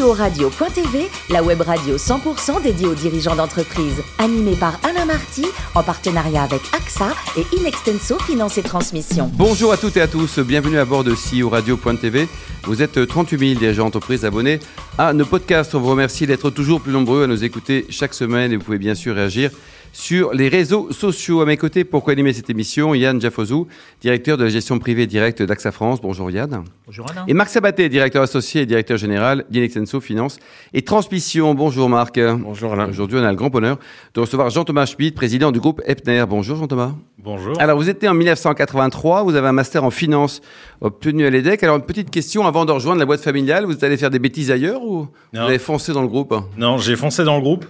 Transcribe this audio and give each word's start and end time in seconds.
CEO 0.00 0.12
Radio.tv, 0.12 1.08
la 1.28 1.42
web 1.42 1.60
radio 1.60 1.96
100% 1.96 2.62
dédiée 2.62 2.86
aux 2.86 2.94
dirigeants 2.94 3.36
d'entreprise. 3.36 4.02
Animée 4.18 4.56
par 4.56 4.78
Alain 4.82 5.04
Marty, 5.04 5.44
en 5.74 5.82
partenariat 5.82 6.42
avec 6.42 6.62
AXA 6.74 7.08
et 7.36 7.44
Inextenso 7.56 8.18
Finance 8.20 8.56
et 8.56 8.62
Transmission. 8.62 9.30
Bonjour 9.34 9.72
à 9.72 9.76
toutes 9.76 9.96
et 9.96 10.00
à 10.00 10.08
tous, 10.08 10.38
bienvenue 10.38 10.78
à 10.78 10.84
bord 10.84 11.04
de 11.04 11.12
CEO 11.12 11.50
Radio.tv. 11.50 12.28
Vous 12.64 12.82
êtes 12.82 13.06
38 13.06 13.38
000 13.38 13.58
dirigeants 13.58 13.84
d'entreprise 13.84 14.24
abonnés 14.24 14.60
à 14.96 15.12
nos 15.12 15.26
podcasts. 15.26 15.74
On 15.74 15.80
vous 15.80 15.90
remercie 15.90 16.26
d'être 16.26 16.50
toujours 16.50 16.80
plus 16.80 16.92
nombreux 16.92 17.24
à 17.24 17.26
nous 17.26 17.44
écouter 17.44 17.86
chaque 17.90 18.14
semaine 18.14 18.52
et 18.52 18.56
vous 18.56 18.64
pouvez 18.64 18.78
bien 18.78 18.94
sûr 18.94 19.14
réagir 19.14 19.50
sur 19.92 20.32
les 20.32 20.48
réseaux 20.48 20.92
sociaux. 20.92 21.40
À 21.40 21.46
mes 21.46 21.56
côtés, 21.56 21.84
pour 21.84 22.04
co-animer 22.04 22.32
cette 22.32 22.48
émission, 22.50 22.94
Yann 22.94 23.20
Jaffozou, 23.20 23.66
directeur 24.00 24.36
de 24.36 24.44
la 24.44 24.50
gestion 24.50 24.78
privée 24.78 25.06
directe 25.06 25.42
d'AXA 25.42 25.72
France. 25.72 26.00
Bonjour 26.00 26.30
Yann. 26.30 26.64
Bonjour 26.86 27.10
Alain. 27.10 27.24
Et 27.28 27.34
Marc 27.34 27.50
Sabaté, 27.50 27.88
directeur 27.88 28.22
associé 28.22 28.62
et 28.62 28.66
directeur 28.66 28.96
général 28.96 29.44
d'Inexenso 29.50 30.00
Finance 30.00 30.38
et 30.72 30.82
Transmission. 30.82 31.54
Bonjour 31.54 31.88
Marc. 31.88 32.18
Bonjour 32.18 32.72
Alain. 32.72 32.88
Aujourd'hui, 32.88 33.18
on 33.18 33.24
a 33.24 33.30
le 33.30 33.36
grand 33.36 33.50
bonheur 33.50 33.78
de 34.14 34.20
recevoir 34.20 34.50
Jean-Thomas 34.50 34.86
Schmidt, 34.86 35.14
président 35.14 35.52
du 35.52 35.60
groupe 35.60 35.82
Epner. 35.86 36.24
Bonjour 36.28 36.56
Jean-Thomas. 36.56 36.92
Bonjour. 37.22 37.60
Alors, 37.60 37.76
vous 37.76 37.88
étiez 37.90 38.08
en 38.08 38.14
1983, 38.14 39.24
vous 39.24 39.34
avez 39.34 39.48
un 39.48 39.52
master 39.52 39.84
en 39.84 39.90
finance 39.90 40.40
obtenu 40.80 41.26
à 41.26 41.30
l'EDEC. 41.30 41.62
Alors, 41.62 41.76
une 41.76 41.82
petite 41.82 42.10
question 42.10 42.46
avant 42.46 42.64
de 42.64 42.72
rejoindre 42.72 42.98
la 42.98 43.04
boîte 43.06 43.20
familiale, 43.20 43.66
vous 43.66 43.72
êtes 43.72 43.82
allé 43.84 43.96
faire 43.98 44.08
des 44.10 44.18
bêtises 44.18 44.50
ailleurs 44.50 44.82
ou 44.82 45.06
Non. 45.34 45.42
vous 45.42 45.48
avez 45.48 45.58
foncé 45.58 45.92
dans 45.92 46.00
le 46.02 46.08
groupe? 46.08 46.34
Non, 46.56 46.78
j'ai 46.78 46.96
foncé 46.96 47.22
dans 47.24 47.36
le 47.36 47.42
groupe 47.42 47.66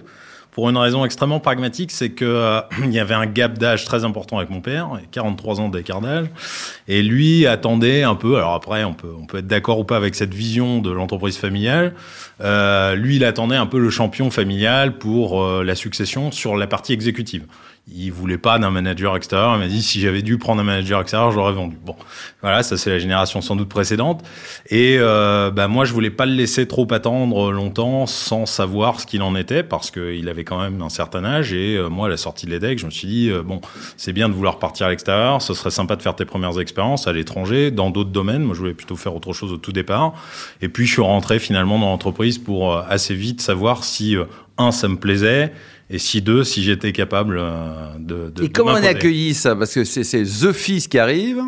pour 0.51 0.69
une 0.69 0.77
raison 0.77 1.05
extrêmement 1.05 1.39
pragmatique, 1.39 1.91
c'est 1.91 2.09
que 2.09 2.25
euh, 2.25 2.61
il 2.83 2.91
y 2.91 2.99
avait 2.99 3.13
un 3.13 3.25
gap 3.25 3.57
d'âge 3.57 3.85
très 3.85 4.03
important 4.03 4.37
avec 4.37 4.49
mon 4.49 4.61
père, 4.61 4.99
43 5.11 5.61
ans 5.61 5.69
d'écart 5.69 6.01
d'âge, 6.01 6.27
et 6.87 7.01
lui 7.01 7.47
attendait 7.47 8.03
un 8.03 8.15
peu. 8.15 8.35
Alors 8.35 8.53
après, 8.53 8.83
on 8.83 8.93
peut 8.93 9.13
on 9.17 9.25
peut 9.25 9.39
être 9.39 9.47
d'accord 9.47 9.79
ou 9.79 9.83
pas 9.83 9.97
avec 9.97 10.15
cette 10.15 10.33
vision 10.33 10.79
de 10.79 10.91
l'entreprise 10.91 11.37
familiale. 11.37 11.93
Euh, 12.41 12.95
lui, 12.95 13.15
il 13.15 13.23
attendait 13.23 13.55
un 13.55 13.65
peu 13.65 13.79
le 13.79 13.89
champion 13.89 14.29
familial 14.29 14.97
pour 14.97 15.41
euh, 15.41 15.63
la 15.63 15.75
succession 15.75 16.31
sur 16.31 16.57
la 16.57 16.67
partie 16.67 16.93
exécutive. 16.93 17.45
Il 17.93 18.11
voulait 18.11 18.37
pas 18.37 18.59
d'un 18.59 18.71
manager 18.71 19.15
extérieur. 19.15 19.53
Il 19.55 19.59
m'a 19.59 19.67
dit 19.67 19.81
si 19.81 19.99
j'avais 19.99 20.21
dû 20.21 20.37
prendre 20.37 20.61
un 20.61 20.63
manager 20.63 21.01
extérieur, 21.01 21.31
je 21.31 21.37
l'aurais 21.37 21.53
vendu. 21.53 21.77
Bon, 21.85 21.95
voilà, 22.41 22.63
ça 22.63 22.77
c'est 22.77 22.89
la 22.89 22.99
génération 22.99 23.41
sans 23.41 23.55
doute 23.55 23.69
précédente. 23.69 24.23
Et 24.69 24.97
euh, 24.99 25.51
bah, 25.51 25.67
moi, 25.67 25.85
je 25.85 25.93
voulais 25.93 26.09
pas 26.09 26.25
le 26.25 26.33
laisser 26.33 26.67
trop 26.67 26.87
attendre 26.91 27.51
longtemps 27.51 28.05
sans 28.05 28.45
savoir 28.45 28.99
ce 28.99 29.05
qu'il 29.05 29.21
en 29.21 29.35
était 29.35 29.63
parce 29.63 29.91
qu'il 29.91 30.27
avait 30.29 30.43
quand 30.43 30.61
même 30.61 30.81
un 30.81 30.89
certain 30.89 31.25
âge. 31.25 31.53
Et 31.53 31.75
euh, 31.75 31.89
moi, 31.89 32.07
à 32.07 32.09
la 32.09 32.17
sortie 32.17 32.45
de 32.45 32.51
l'EDEC, 32.51 32.79
je 32.79 32.85
me 32.85 32.91
suis 32.91 33.07
dit 33.07 33.29
euh, 33.29 33.43
bon, 33.43 33.61
c'est 33.97 34.13
bien 34.13 34.29
de 34.29 34.33
vouloir 34.33 34.59
partir 34.59 34.87
à 34.87 34.89
l'extérieur. 34.89 35.41
Ce 35.41 35.53
serait 35.53 35.71
sympa 35.71 35.95
de 35.95 36.01
faire 36.01 36.15
tes 36.15 36.25
premières 36.25 36.59
expériences 36.59 37.07
à 37.07 37.13
l'étranger, 37.13 37.71
dans 37.71 37.89
d'autres 37.89 38.11
domaines. 38.11 38.43
Moi, 38.43 38.55
je 38.55 38.59
voulais 38.59 38.73
plutôt 38.73 38.95
faire 38.95 39.15
autre 39.15 39.33
chose 39.33 39.51
au 39.51 39.57
tout 39.57 39.71
départ. 39.71 40.13
Et 40.61 40.69
puis, 40.69 40.85
je 40.85 40.93
suis 40.93 41.01
rentré 41.01 41.39
finalement 41.39 41.79
dans 41.79 41.87
l'entreprise 41.87 42.37
pour 42.37 42.73
euh, 42.73 42.83
assez 42.89 43.15
vite 43.15 43.41
savoir 43.41 43.83
si 43.83 44.15
euh, 44.15 44.25
un, 44.57 44.71
ça 44.71 44.87
me 44.87 44.97
plaisait. 44.97 45.53
Et 45.93 45.99
si 45.99 46.21
deux, 46.21 46.43
si 46.45 46.63
j'étais 46.63 46.93
capable 46.93 47.37
euh, 47.37 47.97
de, 47.99 48.29
de. 48.29 48.43
Et 48.45 48.47
de 48.47 48.53
comment 48.53 48.71
on 48.71 48.75
a 48.75 48.87
accueilli 48.87 49.33
ça? 49.33 49.55
Parce 49.55 49.73
que 49.73 49.83
c'est 49.83 50.23
The 50.23 50.53
Fils 50.53 50.87
qui 50.87 50.97
arrive 50.97 51.41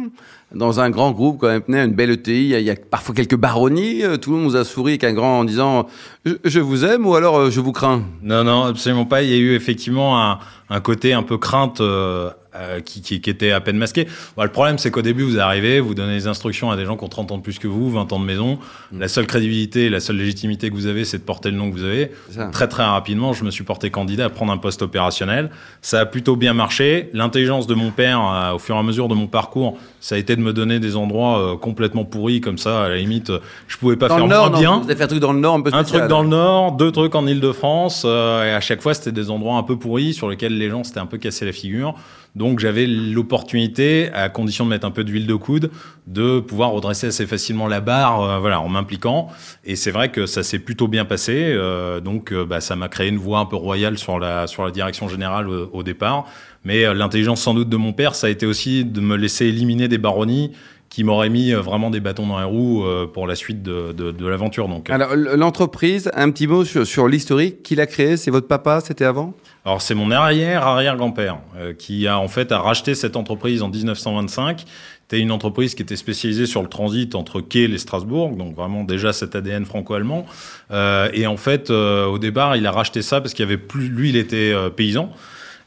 dans 0.53 0.79
un 0.79 0.89
grand 0.89 1.11
groupe 1.11 1.39
quand 1.39 1.47
même, 1.47 1.63
une 1.67 1.93
belle 1.95 2.11
ETI, 2.11 2.49
il 2.49 2.61
y, 2.61 2.69
a, 2.69 2.75
parfois 2.75 3.15
quelques 3.15 3.35
baronnies, 3.35 4.03
euh, 4.03 4.17
tout 4.17 4.31
le 4.31 4.37
monde 4.37 4.45
nous 4.45 4.55
a 4.55 4.63
souri 4.63 4.93
avec 4.93 5.03
un 5.03 5.13
grand 5.13 5.39
en 5.39 5.43
disant 5.45 5.87
je, 6.25 6.33
je 6.43 6.59
vous 6.59 6.85
aime 6.85 7.07
ou 7.07 7.15
alors 7.15 7.37
euh, 7.37 7.49
je 7.49 7.59
vous 7.59 7.71
crains? 7.71 8.03
Non, 8.21 8.43
non, 8.43 8.65
absolument 8.65 9.05
pas. 9.05 9.23
Il 9.23 9.29
y 9.29 9.33
a 9.33 9.37
eu 9.37 9.55
effectivement 9.55 10.21
un, 10.21 10.39
un 10.69 10.81
côté 10.81 11.13
un 11.13 11.23
peu 11.23 11.37
crainte 11.37 11.81
euh, 11.81 12.29
euh, 12.55 12.79
qui, 12.81 13.01
qui, 13.01 13.21
qui 13.21 13.29
était 13.29 13.51
à 13.51 13.61
peine 13.61 13.77
masqué. 13.77 14.07
Bon, 14.37 14.43
le 14.43 14.49
problème, 14.49 14.77
c'est 14.77 14.91
qu'au 14.91 15.01
début, 15.01 15.23
vous 15.23 15.39
arrivez, 15.39 15.79
vous 15.79 15.93
donnez 15.95 16.13
des 16.15 16.27
instructions 16.27 16.71
à 16.71 16.75
des 16.77 16.85
gens 16.85 16.97
qui 16.97 17.03
ont 17.03 17.09
30 17.09 17.31
ans 17.31 17.37
de 17.37 17.41
plus 17.43 17.59
que 17.59 17.67
vous, 17.67 17.89
20 17.89 18.11
ans 18.13 18.19
de 18.19 18.25
maison. 18.25 18.59
La 18.97 19.07
seule 19.07 19.27
crédibilité, 19.27 19.89
la 19.89 19.99
seule 19.99 20.17
légitimité 20.17 20.69
que 20.69 20.75
vous 20.75 20.87
avez, 20.87 21.05
c'est 21.05 21.17
de 21.17 21.23
porter 21.23 21.51
le 21.51 21.57
nom 21.57 21.69
que 21.71 21.75
vous 21.75 21.83
avez. 21.83 22.11
Très, 22.51 22.67
très 22.67 22.83
rapidement, 22.83 23.33
je 23.33 23.43
me 23.43 23.51
suis 23.51 23.63
porté 23.63 23.89
candidat 23.89 24.25
à 24.25 24.29
prendre 24.29 24.51
un 24.51 24.57
poste 24.57 24.81
opérationnel. 24.81 25.49
Ça 25.81 25.99
a 26.01 26.05
plutôt 26.05 26.35
bien 26.35 26.53
marché. 26.53 27.09
L'intelligence 27.13 27.67
de 27.67 27.73
mon 27.73 27.91
père, 27.91 28.19
euh, 28.21 28.53
au 28.53 28.59
fur 28.59 28.75
et 28.75 28.79
à 28.79 28.83
mesure 28.83 29.07
de 29.07 29.15
mon 29.15 29.27
parcours, 29.27 29.77
ça 29.99 30.15
a 30.15 30.17
été 30.17 30.35
de 30.35 30.41
me 30.41 30.53
donner 30.53 30.79
des 30.79 30.95
endroits 30.95 31.39
euh, 31.39 31.57
complètement 31.57 32.05
pourris, 32.05 32.41
comme 32.41 32.57
ça, 32.57 32.83
à 32.83 32.89
la 32.89 32.97
limite, 32.97 33.31
je 33.67 33.77
pouvais 33.77 33.95
pas 33.95 34.07
Dans 34.07 34.15
faire 34.15 34.23
le 34.25 34.29
Nord, 34.29 34.49
moins 34.51 34.59
bien. 34.59 34.77
vous 34.77 34.85
avez 34.85 34.95
fait 34.95 35.03
un 35.03 35.07
truc 35.07 35.19
dans 35.19 35.33
le 35.33 35.39
Nord 35.39 35.55
un 35.55 35.61
peu 35.61 35.69
Un 35.73 35.79
spécial. 35.83 36.01
truc 36.01 36.09
dans 36.09 36.23
le 36.23 36.29
Nord, 36.29 36.73
deux 36.73 36.91
trucs 36.91 37.15
en 37.15 37.25
Île-de-France, 37.25 38.03
euh, 38.05 38.45
et 38.45 38.51
à 38.53 38.59
chaque 38.61 38.81
fois 38.81 38.93
c'était 38.93 39.11
des 39.11 39.29
endroits 39.29 39.57
un 39.57 39.63
peu 39.63 39.77
pourris 39.77 40.13
sur 40.13 40.29
lesquels 40.29 40.57
les 40.57 40.69
gens 40.69 40.83
s'étaient 40.83 40.99
un 40.99 41.05
peu 41.05 41.17
cassé 41.17 41.45
la 41.45 41.51
figure. 41.51 41.95
Donc 42.35 42.59
j'avais 42.59 42.87
l'opportunité, 42.87 44.09
à 44.13 44.27
condition 44.29 44.65
de 44.65 44.69
mettre 44.71 44.87
un 44.87 44.91
peu 44.91 45.03
d'huile 45.03 45.27
de 45.27 45.35
coude, 45.35 45.69
de 46.07 46.39
pouvoir 46.39 46.71
redresser 46.71 47.07
assez 47.07 47.27
facilement 47.27 47.67
la 47.67 47.79
barre, 47.79 48.21
euh, 48.23 48.39
voilà, 48.39 48.59
en 48.59 48.69
m'impliquant. 48.69 49.27
Et 49.65 49.75
c'est 49.75 49.91
vrai 49.91 50.09
que 50.09 50.25
ça 50.25 50.41
s'est 50.41 50.59
plutôt 50.59 50.87
bien 50.87 51.05
passé. 51.05 51.33
euh, 51.35 51.99
donc 51.99 52.31
euh, 52.31 52.43
bah, 52.45 52.59
ça 52.59 52.75
m'a 52.75 52.89
créé 52.89 53.09
une 53.09 53.17
voie 53.17 53.39
un 53.39 53.45
peu 53.45 53.55
royale 53.55 53.97
sur 53.97 54.19
la 54.19 54.47
sur 54.47 54.65
la 54.65 54.71
direction 54.71 55.07
générale 55.07 55.47
au, 55.47 55.69
au 55.71 55.83
départ. 55.83 56.25
Mais 56.65 56.85
euh, 56.85 56.93
l'intelligence 56.93 57.41
sans 57.41 57.53
doute 57.53 57.69
de 57.69 57.77
mon 57.77 57.93
père, 57.93 58.15
ça 58.15 58.27
a 58.27 58.29
été 58.29 58.45
aussi 58.45 58.85
de 58.85 59.01
me 59.01 59.15
laisser 59.15 59.45
éliminer 59.45 59.87
des 59.87 59.97
baronnies 59.97 60.51
qui 60.93 61.03
m'auraient 61.03 61.29
mis 61.29 61.51
euh, 61.51 61.59
vraiment 61.59 61.89
des 61.89 61.99
bâtons 61.99 62.27
dans 62.27 62.37
les 62.37 62.45
roues 62.45 62.85
euh, 62.85 63.07
pour 63.07 63.25
la 63.25 63.33
suite 63.33 63.63
de, 63.63 63.93
de, 63.93 64.11
de 64.11 64.27
l'aventure. 64.27 64.67
Donc 64.67 64.91
Alors 64.91 65.15
l'entreprise, 65.15 66.11
un 66.13 66.29
petit 66.29 66.45
mot 66.45 66.63
sur, 66.65 66.85
sur 66.85 67.07
l'historique. 67.07 67.63
Qui 67.63 67.73
l'a 67.73 67.87
créé 67.87 68.15
C'est 68.15 68.29
votre 68.29 68.47
papa 68.47 68.79
C'était 68.79 69.05
avant? 69.05 69.33
Alors 69.65 69.81
c'est 69.81 69.95
mon 69.95 70.11
arrière 70.11 70.67
arrière 70.67 70.95
grand-père 70.95 71.39
euh, 71.57 71.73
qui 71.73 72.07
a 72.07 72.19
en 72.19 72.27
fait 72.27 72.51
a 72.51 72.59
racheté 72.59 72.93
cette 72.93 73.15
entreprise 73.15 73.63
en 73.63 73.69
1925. 73.69 74.65
C'était 75.03 75.21
une 75.21 75.31
entreprise 75.31 75.75
qui 75.75 75.81
était 75.81 75.97
spécialisée 75.97 76.45
sur 76.45 76.61
le 76.61 76.69
transit 76.69 77.13
entre 77.13 77.41
Kiel 77.41 77.73
et 77.73 77.77
Strasbourg, 77.77 78.35
donc 78.37 78.55
vraiment 78.55 78.83
déjà 78.83 79.11
cet 79.11 79.35
ADN 79.35 79.65
franco-allemand. 79.65 80.25
Euh, 80.71 81.09
et 81.13 81.27
en 81.27 81.37
fait, 81.37 81.69
euh, 81.69 82.05
au 82.05 82.19
départ, 82.19 82.55
il 82.55 82.65
a 82.65 82.71
racheté 82.71 83.01
ça 83.01 83.19
parce 83.19 83.33
qu'il 83.33 83.43
y 83.43 83.47
avait 83.47 83.57
plus, 83.57 83.89
lui, 83.89 84.09
il 84.09 84.15
était 84.15 84.53
euh, 84.53 84.69
paysan. 84.69 85.11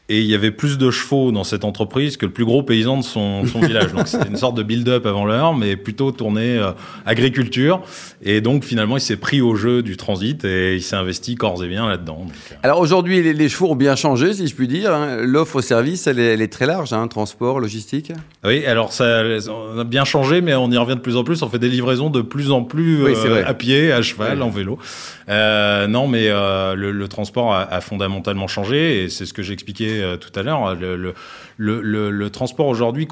Et 0.09 0.21
il 0.21 0.25
y 0.25 0.35
avait 0.35 0.51
plus 0.51 0.77
de 0.77 0.89
chevaux 0.89 1.33
dans 1.33 1.43
cette 1.43 1.65
entreprise 1.65 2.15
que 2.15 2.25
le 2.25 2.31
plus 2.31 2.45
gros 2.45 2.63
paysan 2.63 2.97
de 2.97 3.03
son, 3.03 3.45
son 3.45 3.59
village. 3.67 3.91
Donc 3.93 4.07
c'était 4.07 4.29
une 4.29 4.37
sorte 4.37 4.55
de 4.55 4.63
build-up 4.63 5.05
avant 5.05 5.25
l'heure, 5.25 5.53
mais 5.53 5.75
plutôt 5.75 6.11
tourné 6.13 6.57
euh, 6.57 6.71
agriculture. 7.05 7.81
Et 8.23 8.39
donc 8.39 8.63
finalement, 8.63 8.95
il 8.95 9.01
s'est 9.01 9.17
pris 9.17 9.41
au 9.41 9.55
jeu 9.55 9.83
du 9.83 9.97
transit 9.97 10.45
et 10.45 10.75
il 10.75 10.81
s'est 10.81 10.95
investi 10.95 11.35
corps 11.35 11.61
et 11.61 11.67
bien 11.67 11.89
là-dedans. 11.89 12.19
Donc, 12.25 12.31
euh, 12.51 12.55
Alors 12.63 12.79
aujourd'hui, 12.79 13.21
les, 13.21 13.33
les 13.33 13.49
chevaux 13.49 13.69
ont 13.71 13.75
bien 13.75 13.97
changé, 13.97 14.33
si 14.33 14.47
je 14.47 14.55
puis 14.55 14.69
dire. 14.69 14.93
hein. 14.93 15.17
L'offre 15.23 15.57
au 15.57 15.61
service, 15.61 16.07
elle 16.07 16.19
est, 16.19 16.33
elle 16.35 16.41
est 16.41 16.47
très 16.53 16.65
large, 16.67 16.93
hein, 16.93 17.05
transport, 17.09 17.59
logistique. 17.59 18.13
Oui, 18.45 18.65
alors 18.65 18.93
ça 18.93 19.23
on 19.49 19.77
a 19.77 19.83
bien 19.83 20.05
changé, 20.05 20.39
mais 20.39 20.55
on 20.55 20.71
y 20.71 20.77
revient 20.77 20.95
de 20.95 21.01
plus 21.01 21.17
en 21.17 21.25
plus. 21.25 21.41
On 21.43 21.49
fait 21.49 21.59
des 21.59 21.67
livraisons 21.69 22.09
de 22.09 22.21
plus 22.21 22.51
en 22.51 22.63
plus 22.63 23.03
Oui, 23.03 23.13
euh, 23.25 23.43
à 23.45 23.53
pied, 23.53 23.91
à 23.91 24.01
cheval, 24.01 24.41
en 24.41 24.49
vélo. 24.49 24.77
Non, 25.27 26.07
mais 26.07 26.29
le, 26.29 26.91
le 26.91 27.07
transport 27.09 27.53
a, 27.53 27.63
a 27.63 27.81
fondamentalement 27.81 28.47
changé, 28.47 29.03
et 29.03 29.09
c'est 29.09 29.25
ce 29.25 29.33
que 29.33 29.41
j'expliquais 29.43 29.96
euh, 30.01 30.17
tout 30.17 30.37
à 30.37 30.43
l'heure. 30.43 30.75
Le, 31.57 32.29
transport 32.29 32.67
aujourd'hui, 32.67 33.07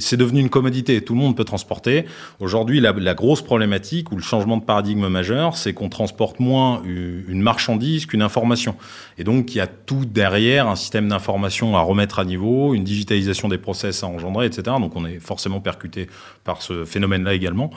c'est 0.00 0.16
devenu 0.16 0.40
une 0.40 0.50
commodité. 0.50 1.00
Tout 1.02 1.14
le 1.14 1.20
monde 1.20 1.36
peut 1.36 1.44
transporter. 1.44 2.04
Aujourd'hui, 2.40 2.80
la, 2.80 3.14
grosse 3.14 3.42
problématique 3.42 4.12
ou 4.12 4.16
le 4.16 4.22
changement 4.22 4.56
de 4.56 4.64
paradigme 4.64 5.08
majeur, 5.08 5.56
c'est 5.56 5.72
qu'on 5.72 5.88
transporte 5.88 6.40
moins 6.40 6.82
une 6.84 7.42
marchandise 7.42 8.06
qu'une 8.06 8.22
information. 8.22 8.76
Et 9.16 9.24
donc, 9.24 9.54
il 9.54 9.58
y 9.58 9.60
a 9.60 9.66
tout 9.66 10.04
derrière, 10.04 10.68
un 10.68 10.76
système 10.76 11.08
d'information 11.08 11.76
à 11.76 11.80
remettre 11.80 12.18
à 12.18 12.24
niveau, 12.24 12.74
une 12.74 12.84
digitalisation 12.84 13.48
des 13.48 13.58
process 13.58 14.02
à 14.04 14.06
engendrer, 14.06 14.46
etc. 14.46 14.76
Donc, 14.80 14.94
on 14.96 15.04
est 15.04 15.18
forcément 15.18 15.60
percuté 15.60 16.08
par 16.44 16.62
ce 16.62 16.84
phénomène-là 16.84 17.34
également. 17.34 17.70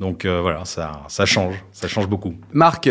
Donc, 0.00 0.24
euh, 0.24 0.40
voilà, 0.40 0.64
ça 0.64 1.26
change, 1.26 1.54
ça 1.72 1.88
change 1.88 2.08
beaucoup. 2.08 2.34
Marc, 2.52 2.90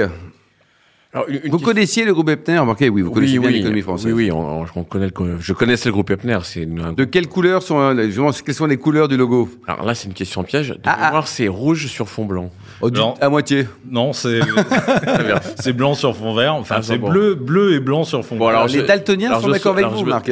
Alors, 1.14 1.28
une- 1.28 1.42
une 1.44 1.52
vous 1.52 1.60
connaissiez 1.60 2.06
le 2.06 2.14
groupe 2.14 2.30
Epner 2.30 2.58
Remarquez, 2.60 2.88
oui, 2.88 3.02
vous 3.02 3.12
connaissez 3.12 3.34
oui, 3.34 3.40
bien 3.40 3.50
oui, 3.50 3.56
l'économie 3.56 3.82
française. 3.82 4.14
Oui, 4.14 4.26
oui, 4.26 4.32
on, 4.32 4.66
on 4.76 4.84
connaît 4.86 5.08
le, 5.08 5.38
je 5.42 5.52
connaissais 5.52 5.90
le 5.90 5.94
groupe 5.94 6.10
Epner. 6.10 6.38
C'est 6.44 6.62
une- 6.62 6.80
un- 6.80 6.94
De 6.94 7.04
quelles 7.04 7.28
couleurs 7.28 7.64
sont, 7.64 7.80
euh, 7.80 8.06
justement, 8.06 8.32
quelles 8.32 8.56
sont 8.56 8.66
les 8.66 8.78
couleurs 8.78 9.10
du 9.10 9.18
logo 9.18 9.50
Alors 9.68 9.86
là, 9.86 9.94
c'est 9.94 10.08
une 10.08 10.14
question 10.14 10.42
piège. 10.44 10.70
De 10.70 10.78
Ah, 10.86 11.12
ah. 11.14 11.24
c'est 11.26 11.50
rouge 11.50 11.88
sur 11.88 12.08
fond 12.08 12.24
blanc. 12.24 12.50
Oh, 12.80 12.90
du-. 12.90 13.00
À 13.20 13.28
moitié. 13.28 13.68
Non, 13.90 14.14
c'est 14.14 14.40
c'est 15.60 15.74
blanc 15.74 15.96
sur 15.96 16.16
fond 16.16 16.34
vert. 16.34 16.56
Enfin, 16.56 16.76
Ah, 16.78 16.82
c'est 16.82 16.98
bon. 16.98 17.10
bleu, 17.10 17.36
bleu 17.36 17.74
et 17.74 17.80
blanc 17.82 18.06
sur 18.06 18.24
fond 18.24 18.38
Bon, 18.38 18.48
vert. 18.48 18.56
alors, 18.60 18.68
les 18.70 18.84
daltoniens 18.84 19.30
alors, 19.32 19.42
sont 19.42 19.50
d'accord 19.50 19.74
avec 19.74 19.86
alors, 19.86 19.98
vous, 19.98 20.06
Marc. 20.06 20.32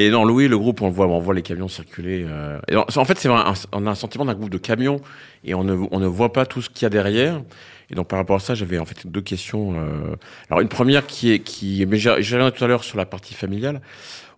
Et 0.00 0.10
non, 0.10 0.24
Louis, 0.24 0.46
le 0.46 0.56
groupe, 0.56 0.80
on 0.80 0.90
voit, 0.90 1.08
on 1.08 1.18
voit 1.18 1.34
les 1.34 1.42
camions 1.42 1.66
circuler. 1.66 2.24
euh, 2.24 2.60
en 2.76 3.04
fait, 3.04 3.18
c'est 3.18 3.28
on 3.28 3.34
a 3.86 3.90
un 3.90 3.94
sentiment 3.96 4.24
d'un 4.24 4.34
groupe 4.34 4.48
de 4.48 4.56
camions 4.56 5.00
et 5.42 5.54
on 5.54 5.64
ne, 5.64 5.74
on 5.90 5.98
ne 5.98 6.06
voit 6.06 6.32
pas 6.32 6.46
tout 6.46 6.62
ce 6.62 6.70
qu'il 6.70 6.84
y 6.84 6.86
a 6.86 6.88
derrière. 6.88 7.42
Et 7.90 7.96
donc, 7.96 8.06
par 8.06 8.20
rapport 8.20 8.36
à 8.36 8.38
ça, 8.38 8.54
j'avais 8.54 8.78
en 8.78 8.84
fait 8.84 9.08
deux 9.08 9.20
questions. 9.20 9.74
euh, 9.74 10.14
Alors, 10.50 10.60
une 10.60 10.68
première 10.68 11.04
qui 11.04 11.32
est, 11.32 11.40
qui, 11.40 11.84
mais 11.88 11.96
rien 11.98 12.50
tout 12.52 12.64
à 12.64 12.68
l'heure 12.68 12.84
sur 12.84 12.96
la 12.96 13.06
partie 13.06 13.34
familiale. 13.34 13.80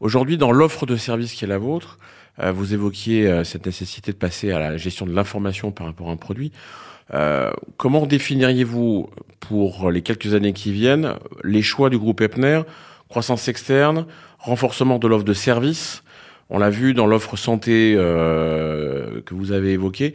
Aujourd'hui, 0.01 0.39
dans 0.39 0.51
l'offre 0.51 0.87
de 0.87 0.97
service 0.97 1.35
qui 1.35 1.45
est 1.45 1.49
la 1.49 1.59
vôtre, 1.59 1.99
euh, 2.39 2.53
vous 2.53 2.73
évoquiez 2.73 3.29
euh, 3.29 3.45
cette 3.45 3.67
nécessité 3.67 4.13
de 4.13 4.17
passer 4.17 4.53
à 4.53 4.59
la 4.59 4.79
gestion 4.79 5.05
de 5.05 5.13
l'information 5.13 5.73
par 5.73 5.87
rapport 5.87 6.09
à 6.09 6.13
un 6.13 6.17
produit. 6.17 6.53
Euh, 7.13 7.51
comment 7.77 8.07
définiriez-vous 8.07 9.11
pour 9.41 9.91
les 9.91 10.01
quelques 10.01 10.33
années 10.33 10.55
qui 10.55 10.73
viennent 10.73 11.17
les 11.45 11.61
choix 11.61 11.91
du 11.91 11.99
groupe 11.99 12.23
Epner, 12.23 12.63
croissance 13.11 13.49
externe, 13.49 14.07
renforcement 14.39 14.99
de 14.99 15.09
l'offre 15.09 15.25
de 15.25 15.35
service 15.35 16.03
On 16.49 16.59
l'a 16.59 16.71
vu 16.71 16.95
dans 16.95 17.07
l'offre 17.07 17.37
santé 17.37 17.95
euh, 17.97 19.21
que 19.27 19.35
vous 19.35 19.53
avez 19.53 19.73
évoquée, 19.73 20.15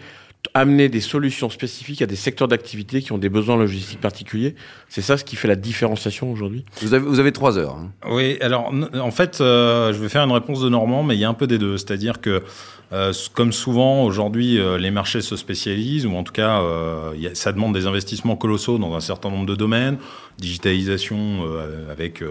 amener 0.54 0.90
des 0.90 1.02
solutions 1.02 1.50
spécifiques 1.50 2.02
à 2.02 2.06
des 2.06 2.16
secteurs 2.16 2.48
d'activité 2.48 3.02
qui 3.02 3.12
ont 3.12 3.18
des 3.18 3.30
besoins 3.30 3.58
logistiques 3.58 4.02
particuliers. 4.02 4.56
C'est 4.90 5.02
ça 5.02 5.18
ce 5.18 5.24
qui 5.24 5.36
fait 5.36 5.48
la 5.48 5.56
différenciation 5.56 6.32
aujourd'hui 6.32 6.66
vous 6.82 6.94
avez, 6.94 7.06
vous 7.06 7.20
avez 7.20 7.32
trois 7.32 7.58
heures. 7.58 7.76
Hein. 7.76 7.92
Oui, 8.10 8.38
alors 8.42 8.72
en 9.00 9.12
fait, 9.12 9.42
euh, 9.42 9.94
je 9.94 10.00
vais 10.00 10.10
faire 10.10 10.24
une 10.24 10.32
réponse 10.32 10.62
de 10.62 10.70
Normand, 10.70 11.04
mais 11.04 11.16
il 11.16 11.20
y 11.20 11.24
a 11.24 11.30
un 11.30 11.34
peu 11.34 11.48
des 11.48 11.58
deux. 11.58 11.78
C'est-à-dire 11.78 12.22
que, 12.22 12.44
euh, 12.94 13.14
comme 13.34 13.52
souvent, 13.52 14.04
aujourd'hui, 14.04 14.60
euh, 14.60 14.78
les 14.78 14.92
marchés 14.92 15.22
se 15.22 15.36
spécialisent, 15.36 16.06
ou 16.06 16.16
en 16.16 16.24
tout 16.24 16.34
cas, 16.34 16.62
y 17.18 17.28
a, 17.28 17.36
ça 17.36 17.52
demande 17.52 17.74
des 17.74 17.88
investissements 17.88 18.36
colossaux 18.36 18.78
dans 18.78 18.96
un 18.96 19.00
certain 19.00 19.30
nombre 19.30 19.46
de 19.46 19.56
domaines, 19.56 19.98
digitalisation 20.38 21.44
avec 21.90 22.24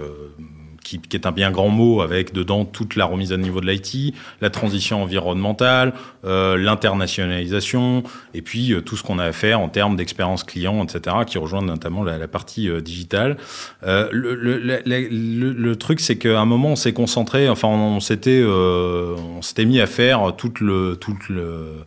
qui, 0.85 1.01
qui, 1.01 1.17
est 1.17 1.27
un 1.27 1.33
bien 1.33 1.51
grand 1.51 1.71
mot, 1.71 2.03
avec 2.03 2.33
dedans 2.33 2.65
toute 2.65 2.95
la 2.95 3.07
remise 3.07 3.33
à 3.33 3.37
niveau 3.37 3.61
de 3.61 3.67
l'IT, 3.67 4.15
la 4.41 4.51
transition 4.51 5.03
environnementale, 5.03 5.95
euh, 6.25 6.57
l'internationalisation, 6.57 8.05
et 8.35 8.43
puis 8.43 8.73
euh, 8.73 8.81
tout 8.81 8.97
ce 8.97 9.03
qu'on 9.03 9.19
a 9.19 9.25
à 9.25 9.33
faire 9.33 9.59
en 9.61 9.69
termes 9.69 9.97
d'expérience 9.97 10.45
client, 10.45 10.85
etc., 10.85 11.17
qui 11.27 11.39
rejoint 11.39 11.63
notamment 11.63 12.05
la, 12.05 12.29
partie 12.29 12.69
euh, 12.69 12.81
digitale. 12.81 13.37
Euh, 13.85 14.09
le, 14.13 14.35
le, 14.35 14.59
le, 14.59 15.53
le, 15.53 15.77
truc, 15.77 16.01
c'est 16.01 16.17
qu'à 16.17 16.39
un 16.39 16.45
moment, 16.45 16.71
on 16.71 16.77
s'est 16.77 16.93
concentré, 16.93 17.49
enfin, 17.49 17.69
on, 17.69 17.97
on 17.97 18.01
s'était, 18.01 18.41
euh, 18.43 19.17
mis 19.59 19.81
à 19.81 19.87
faire 19.87 20.35
tout 20.37 20.53
le, 20.61 20.97
tout 21.01 21.17
le 21.31 21.85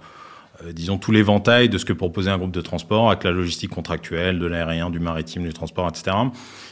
disons, 0.72 0.98
tout 0.98 1.12
l'éventail 1.12 1.70
de 1.70 1.78
ce 1.78 1.86
que 1.86 1.94
proposait 1.94 2.32
un 2.32 2.38
groupe 2.38 2.52
de 2.52 2.62
transport 2.62 3.10
avec 3.10 3.24
la 3.24 3.32
logistique 3.32 3.70
contractuelle, 3.70 4.40
de 4.40 4.46
l'aérien, 4.46 4.90
du 4.90 5.00
maritime, 5.00 5.44
du 5.44 5.54
transport, 5.54 5.88
etc. 5.88 6.16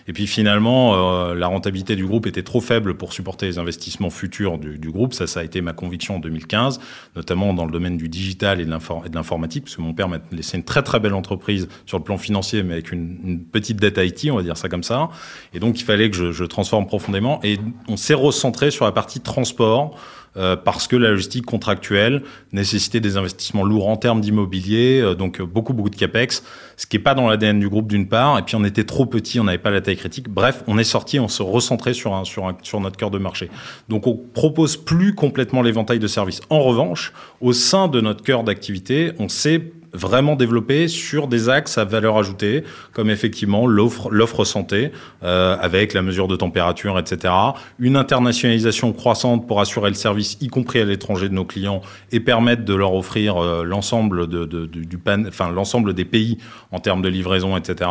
Et 0.07 0.13
puis 0.13 0.27
finalement, 0.27 0.93
euh, 0.95 1.35
la 1.35 1.47
rentabilité 1.47 1.95
du 1.95 2.05
groupe 2.05 2.27
était 2.27 2.43
trop 2.43 2.61
faible 2.61 2.95
pour 2.95 3.13
supporter 3.13 3.47
les 3.47 3.57
investissements 3.57 4.09
futurs 4.09 4.57
du, 4.57 4.77
du, 4.77 4.91
groupe. 4.91 5.13
Ça, 5.13 5.27
ça 5.27 5.39
a 5.39 5.43
été 5.43 5.61
ma 5.61 5.73
conviction 5.73 6.17
en 6.17 6.19
2015, 6.19 6.79
notamment 7.15 7.53
dans 7.53 7.65
le 7.65 7.71
domaine 7.71 7.97
du 7.97 8.09
digital 8.09 8.61
et 8.61 8.65
de 8.65 8.71
l'informatique, 9.13 9.65
parce 9.65 9.75
que 9.75 9.81
mon 9.81 9.93
père 9.93 10.07
m'a 10.07 10.19
laissé 10.31 10.57
une 10.57 10.63
très 10.63 10.83
très 10.83 10.99
belle 10.99 11.13
entreprise 11.13 11.67
sur 11.85 11.97
le 11.97 12.03
plan 12.03 12.17
financier, 12.17 12.63
mais 12.63 12.73
avec 12.73 12.91
une, 12.91 13.19
une, 13.23 13.43
petite 13.45 13.77
dette 13.77 13.97
IT, 13.97 14.31
on 14.31 14.35
va 14.35 14.43
dire 14.43 14.57
ça 14.57 14.69
comme 14.69 14.83
ça. 14.83 15.09
Et 15.53 15.59
donc, 15.59 15.79
il 15.79 15.83
fallait 15.83 16.09
que 16.09 16.15
je, 16.15 16.31
je 16.31 16.43
transforme 16.43 16.87
profondément. 16.87 17.39
Et 17.43 17.59
on 17.87 17.97
s'est 17.97 18.13
recentré 18.13 18.71
sur 18.71 18.85
la 18.85 18.91
partie 18.91 19.21
transport. 19.21 19.95
Euh, 20.37 20.55
parce 20.55 20.87
que 20.87 20.95
la 20.95 21.11
logistique 21.11 21.45
contractuelle 21.45 22.23
nécessitait 22.51 22.99
des 22.99 23.15
investissements 23.15 23.63
lourds 23.63 23.87
en 23.87 23.95
termes 23.95 24.19
d'immobilier, 24.19 24.99
euh, 25.01 25.15
donc 25.15 25.41
beaucoup 25.41 25.73
beaucoup 25.73 25.89
de 25.89 25.95
capex, 25.95 26.43
ce 26.75 26.85
qui 26.85 26.97
est 26.97 26.99
pas 26.99 27.13
dans 27.13 27.29
l'ADN 27.29 27.59
du 27.59 27.69
groupe 27.69 27.87
d'une 27.87 28.07
part, 28.07 28.37
et 28.37 28.41
puis 28.41 28.55
on 28.55 28.63
était 28.65 28.83
trop 28.83 29.05
petit, 29.05 29.39
on 29.39 29.45
n'avait 29.45 29.57
pas 29.57 29.71
la 29.71 29.81
taille 29.81 29.95
critique. 29.95 30.27
Bref, 30.27 30.63
on 30.67 30.77
est 30.77 30.83
sorti, 30.83 31.19
on 31.19 31.29
se 31.29 31.41
recentrait 31.41 31.93
sur 31.93 32.13
un, 32.13 32.25
sur 32.25 32.47
un, 32.47 32.57
sur 32.63 32.81
notre 32.81 32.97
cœur 32.97 33.11
de 33.11 33.17
marché. 33.17 33.49
Donc 33.87 34.07
on 34.07 34.15
propose 34.15 34.75
plus 34.75 35.15
complètement 35.15 35.61
l'éventail 35.61 35.99
de 35.99 36.07
services. 36.07 36.41
En 36.49 36.59
revanche, 36.59 37.13
au 37.39 37.53
sein 37.53 37.87
de 37.87 38.01
notre 38.01 38.23
cœur 38.23 38.43
d'activité, 38.43 39.13
on 39.19 39.29
sait 39.29 39.71
vraiment 39.95 40.35
développé 40.35 40.87
sur 40.87 41.27
des 41.27 41.49
axes 41.49 41.77
à 41.77 41.85
valeur 41.85 42.17
ajoutée, 42.17 42.63
comme 42.93 43.09
effectivement 43.09 43.67
l'offre, 43.67 44.09
l'offre 44.11 44.43
santé, 44.43 44.91
euh, 45.23 45.57
avec 45.59 45.93
la 45.93 46.01
mesure 46.01 46.27
de 46.27 46.35
température, 46.35 46.99
etc. 46.99 47.33
Une 47.79 47.95
internationalisation 47.95 48.93
croissante 48.93 49.47
pour 49.47 49.59
assurer 49.61 49.89
le 49.89 49.95
service, 49.95 50.37
y 50.41 50.47
compris 50.47 50.79
à 50.79 50.85
l'étranger 50.85 51.29
de 51.29 51.33
nos 51.33 51.45
clients, 51.45 51.81
et 52.11 52.19
permettre 52.19 52.65
de 52.65 52.75
leur 52.75 52.93
offrir 52.93 53.37
euh, 53.37 53.63
l'ensemble 53.63 54.27
de, 54.27 54.45
de, 54.45 54.65
du 54.65 54.97
pan, 54.97 55.23
enfin 55.27 55.49
l'ensemble 55.49 55.93
des 55.93 56.05
pays 56.05 56.37
en 56.71 56.79
termes 56.79 57.01
de 57.01 57.09
livraison, 57.09 57.57
etc. 57.57 57.89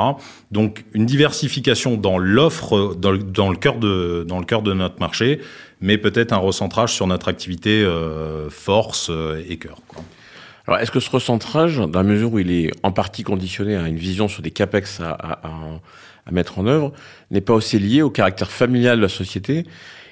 Donc 0.52 0.84
une 0.92 1.06
diversification 1.06 1.96
dans 1.96 2.18
l'offre, 2.18 2.94
dans, 2.94 3.16
dans 3.16 3.50
le 3.50 3.56
cœur 3.56 3.78
de 3.78 4.24
dans 4.26 4.38
le 4.38 4.44
cœur 4.44 4.62
de 4.62 4.72
notre 4.72 5.00
marché, 5.00 5.40
mais 5.80 5.98
peut-être 5.98 6.32
un 6.32 6.38
recentrage 6.38 6.94
sur 6.94 7.06
notre 7.06 7.28
activité 7.28 7.82
euh, 7.82 8.48
force 8.50 9.08
euh, 9.10 9.44
et 9.48 9.56
cœur. 9.56 9.78
Quoi. 9.86 10.02
Alors, 10.66 10.81
est-ce 10.81 10.90
que 10.90 11.00
ce 11.00 11.11
recentrage, 11.11 11.76
dans 11.76 12.00
la 12.00 12.02
mesure 12.02 12.32
où 12.32 12.38
il 12.38 12.50
est 12.50 12.70
en 12.82 12.90
partie 12.90 13.22
conditionné 13.22 13.76
à 13.76 13.87
une 13.87 13.96
vision 13.99 14.28
sur 14.28 14.43
des 14.43 14.50
capex 14.50 15.00
à, 15.00 15.11
à, 15.11 15.40
à 16.26 16.31
mettre 16.32 16.58
en 16.58 16.66
œuvre, 16.66 16.93
n'est 17.31 17.43
pas 17.43 17.52
aussi 17.52 17.78
lié 17.78 18.00
au 18.00 18.11
caractère 18.11 18.50
familial 18.50 18.96
de 18.96 19.02
la 19.02 19.08
société 19.11 19.66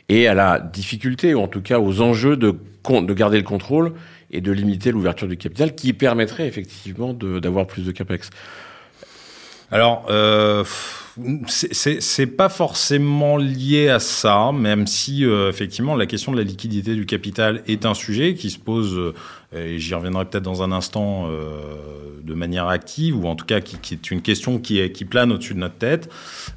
et 0.09 0.27
à 0.27 0.35
la 0.35 0.61
difficulté, 0.61 1.33
ou 1.35 1.41
en 1.41 1.49
tout 1.49 1.63
cas 1.63 1.79
aux 1.79 2.03
enjeux 2.03 2.37
de, 2.37 2.55
de 2.85 3.15
garder 3.15 3.39
le 3.39 3.45
contrôle 3.45 3.95
et 4.31 4.43
de 4.43 4.53
limiter 4.53 4.93
l'ouverture 4.93 5.29
du 5.29 5.39
capital, 5.39 5.75
qui 5.75 5.95
permettrait 5.95 6.47
effectivement 6.47 7.15
d'avoir 7.15 7.67
plus 7.67 7.85
de 7.87 7.93
capex? 7.93 8.29
Alors, 9.71 10.05
euh, 10.11 10.65
c'est 11.49 12.27
pas 12.27 12.51
forcément 12.51 13.39
lié 13.39 13.89
à 13.89 14.01
ça, 14.01 14.53
même 14.53 14.87
si 14.87 15.25
euh, 15.25 15.49
effectivement 15.49 15.97
la 15.97 16.05
question 16.05 16.31
de 16.33 16.37
la 16.37 16.43
liquidité 16.43 16.95
du 16.95 17.07
capital 17.07 17.63
est 17.67 17.87
un 17.87 17.95
sujet 17.95 18.35
qui 18.35 18.51
se 18.51 18.59
pose, 18.59 18.99
euh, 18.99 19.15
et 19.55 19.79
j'y 19.79 19.95
reviendrai 19.95 20.25
peut-être 20.25 20.45
dans 20.45 20.63
un 20.63 20.73
instant 20.73 21.27
euh, 21.29 21.49
de 22.23 22.35
manière 22.35 22.69
active, 22.69 23.17
ou 23.17 23.27
en 23.27 23.35
tout 23.35 23.45
cas 23.45 23.61
qui, 23.61 23.77
qui 23.79 23.95
est 23.95 24.11
une 24.11 24.23
question 24.23 24.59
qui, 24.59 24.91
qui 24.93 25.05
plane 25.05 25.33
au-dessus 25.33 25.55
de 25.55 25.59
notre 25.59 25.77
tête. 25.77 26.09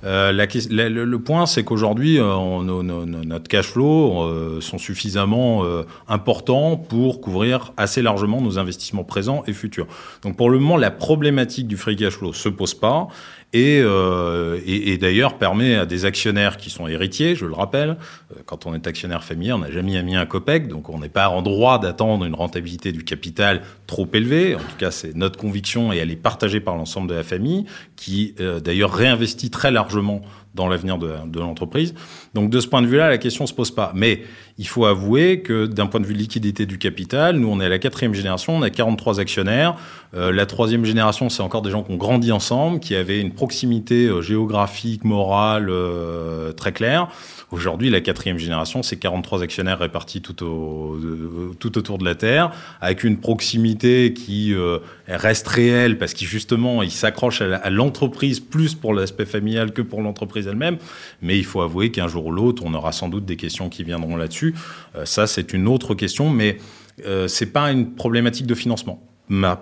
Euh, 0.03 0.31
la, 0.31 0.45
le, 0.89 1.19
point, 1.19 1.45
c'est 1.45 1.63
qu'aujourd'hui, 1.63 2.19
euh, 2.19 2.61
notre 2.61 3.47
cash 3.47 3.67
flow 3.67 4.23
euh, 4.23 4.61
sont 4.61 4.77
suffisamment 4.77 5.65
euh, 5.65 5.83
importants 6.07 6.77
pour 6.77 7.21
couvrir 7.21 7.73
assez 7.77 8.01
largement 8.01 8.41
nos 8.41 8.59
investissements 8.59 9.03
présents 9.03 9.43
et 9.47 9.53
futurs. 9.53 9.87
Donc 10.21 10.37
pour 10.37 10.49
le 10.49 10.59
moment, 10.59 10.77
la 10.77 10.91
problématique 10.91 11.67
du 11.67 11.77
free 11.77 11.95
cash 11.95 12.13
flow 12.13 12.33
se 12.33 12.49
pose 12.49 12.73
pas 12.73 13.07
et, 13.55 13.79
euh, 13.81 14.59
et, 14.65 14.91
et 14.91 14.97
d'ailleurs 14.97 15.37
permet 15.37 15.75
à 15.75 15.85
des 15.85 16.03
actionnaires 16.03 16.57
qui 16.57 16.69
sont 16.69 16.87
héritiers, 16.87 17.35
je 17.35 17.45
le 17.45 17.53
rappelle, 17.53 17.91
euh, 18.31 18.41
quand 18.45 18.65
on 18.65 18.73
est 18.73 18.85
actionnaire 18.85 19.23
familier, 19.23 19.53
on 19.53 19.59
n'a 19.59 19.71
jamais 19.71 20.01
mis 20.03 20.15
un 20.15 20.25
copec, 20.25 20.67
donc 20.67 20.89
on 20.89 20.99
n'est 20.99 21.09
pas 21.09 21.29
en 21.29 21.41
droit 21.41 21.79
d'attendre 21.79 22.25
une 22.25 22.35
rentabilité 22.35 22.84
du 22.91 23.03
capital 23.03 23.61
trop 23.87 24.07
élevée. 24.13 24.55
En 24.55 24.59
tout 24.59 24.77
cas, 24.77 24.91
c'est 24.91 25.15
notre 25.15 25.37
conviction 25.37 25.93
et 25.93 25.97
elle 25.97 26.11
est 26.11 26.15
partagée 26.15 26.59
par 26.59 26.75
l'ensemble 26.75 27.09
de 27.09 27.15
la 27.15 27.23
famille, 27.23 27.65
qui 27.95 28.35
euh, 28.39 28.59
d'ailleurs 28.59 28.93
réinvestit 28.93 29.49
très 29.49 29.71
largement 29.71 30.21
dans 30.53 30.67
l'avenir 30.67 30.97
de, 30.97 31.11
de 31.27 31.39
l'entreprise. 31.39 31.93
Donc 32.33 32.49
de 32.49 32.59
ce 32.59 32.67
point 32.67 32.81
de 32.81 32.87
vue-là, 32.87 33.09
la 33.09 33.17
question 33.17 33.45
se 33.45 33.53
pose 33.53 33.71
pas. 33.71 33.91
Mais 33.93 34.23
il 34.57 34.67
faut 34.67 34.85
avouer 34.85 35.41
que 35.41 35.65
d'un 35.65 35.87
point 35.87 35.99
de 35.99 36.05
vue 36.05 36.13
liquidité 36.13 36.65
du 36.65 36.77
capital, 36.77 37.37
nous 37.37 37.49
on 37.49 37.59
est 37.59 37.65
à 37.65 37.69
la 37.69 37.79
quatrième 37.79 38.13
génération, 38.13 38.55
on 38.55 38.61
a 38.61 38.69
43 38.69 39.19
actionnaires. 39.19 39.75
Euh, 40.15 40.31
la 40.31 40.45
troisième 40.45 40.85
génération, 40.85 41.29
c'est 41.29 41.41
encore 41.41 41.61
des 41.61 41.71
gens 41.71 41.83
qui 41.83 41.91
ont 41.91 41.97
grandi 41.97 42.31
ensemble, 42.31 42.79
qui 42.79 42.95
avaient 42.95 43.19
une 43.19 43.33
proximité 43.33 44.07
euh, 44.07 44.21
géographique, 44.21 45.03
morale 45.03 45.67
euh, 45.69 46.53
très 46.53 46.71
claire. 46.71 47.09
Aujourd'hui, 47.51 47.89
la 47.89 47.99
quatrième 47.99 48.37
génération, 48.37 48.81
c'est 48.81 48.95
43 48.95 49.43
actionnaires 49.43 49.79
répartis 49.79 50.21
tout, 50.21 50.43
au, 50.43 50.97
tout 51.59 51.77
autour 51.77 51.97
de 51.97 52.05
la 52.05 52.15
Terre, 52.15 52.51
avec 52.81 53.03
une 53.03 53.17
proximité 53.17 54.13
qui 54.13 54.53
reste 55.07 55.47
réelle 55.47 55.97
parce 55.97 56.13
qu'ils 56.13 56.27
justement, 56.27 56.81
ils 56.81 56.91
s'accrochent 56.91 57.41
à 57.41 57.69
l'entreprise 57.69 58.39
plus 58.39 58.73
pour 58.73 58.93
l'aspect 58.93 59.25
familial 59.25 59.71
que 59.71 59.81
pour 59.83 60.01
l'entreprise 60.01 60.47
elle-même. 60.47 60.77
Mais 61.21 61.37
il 61.37 61.45
faut 61.45 61.61
avouer 61.61 61.91
qu'un 61.91 62.07
jour 62.07 62.25
ou 62.25 62.31
l'autre, 62.31 62.63
on 62.65 62.73
aura 62.73 62.91
sans 62.91 63.09
doute 63.09 63.25
des 63.25 63.37
questions 63.37 63.69
qui 63.69 63.83
viendront 63.83 64.17
là-dessus. 64.17 64.44
Euh, 64.95 65.05
ça, 65.05 65.27
c'est 65.27 65.53
une 65.53 65.67
autre 65.67 65.95
question, 65.95 66.29
mais 66.29 66.57
euh, 67.05 67.27
c'est 67.27 67.47
pas 67.47 67.71
une 67.71 67.95
problématique 67.95 68.47
de 68.47 68.55
financement. 68.55 69.01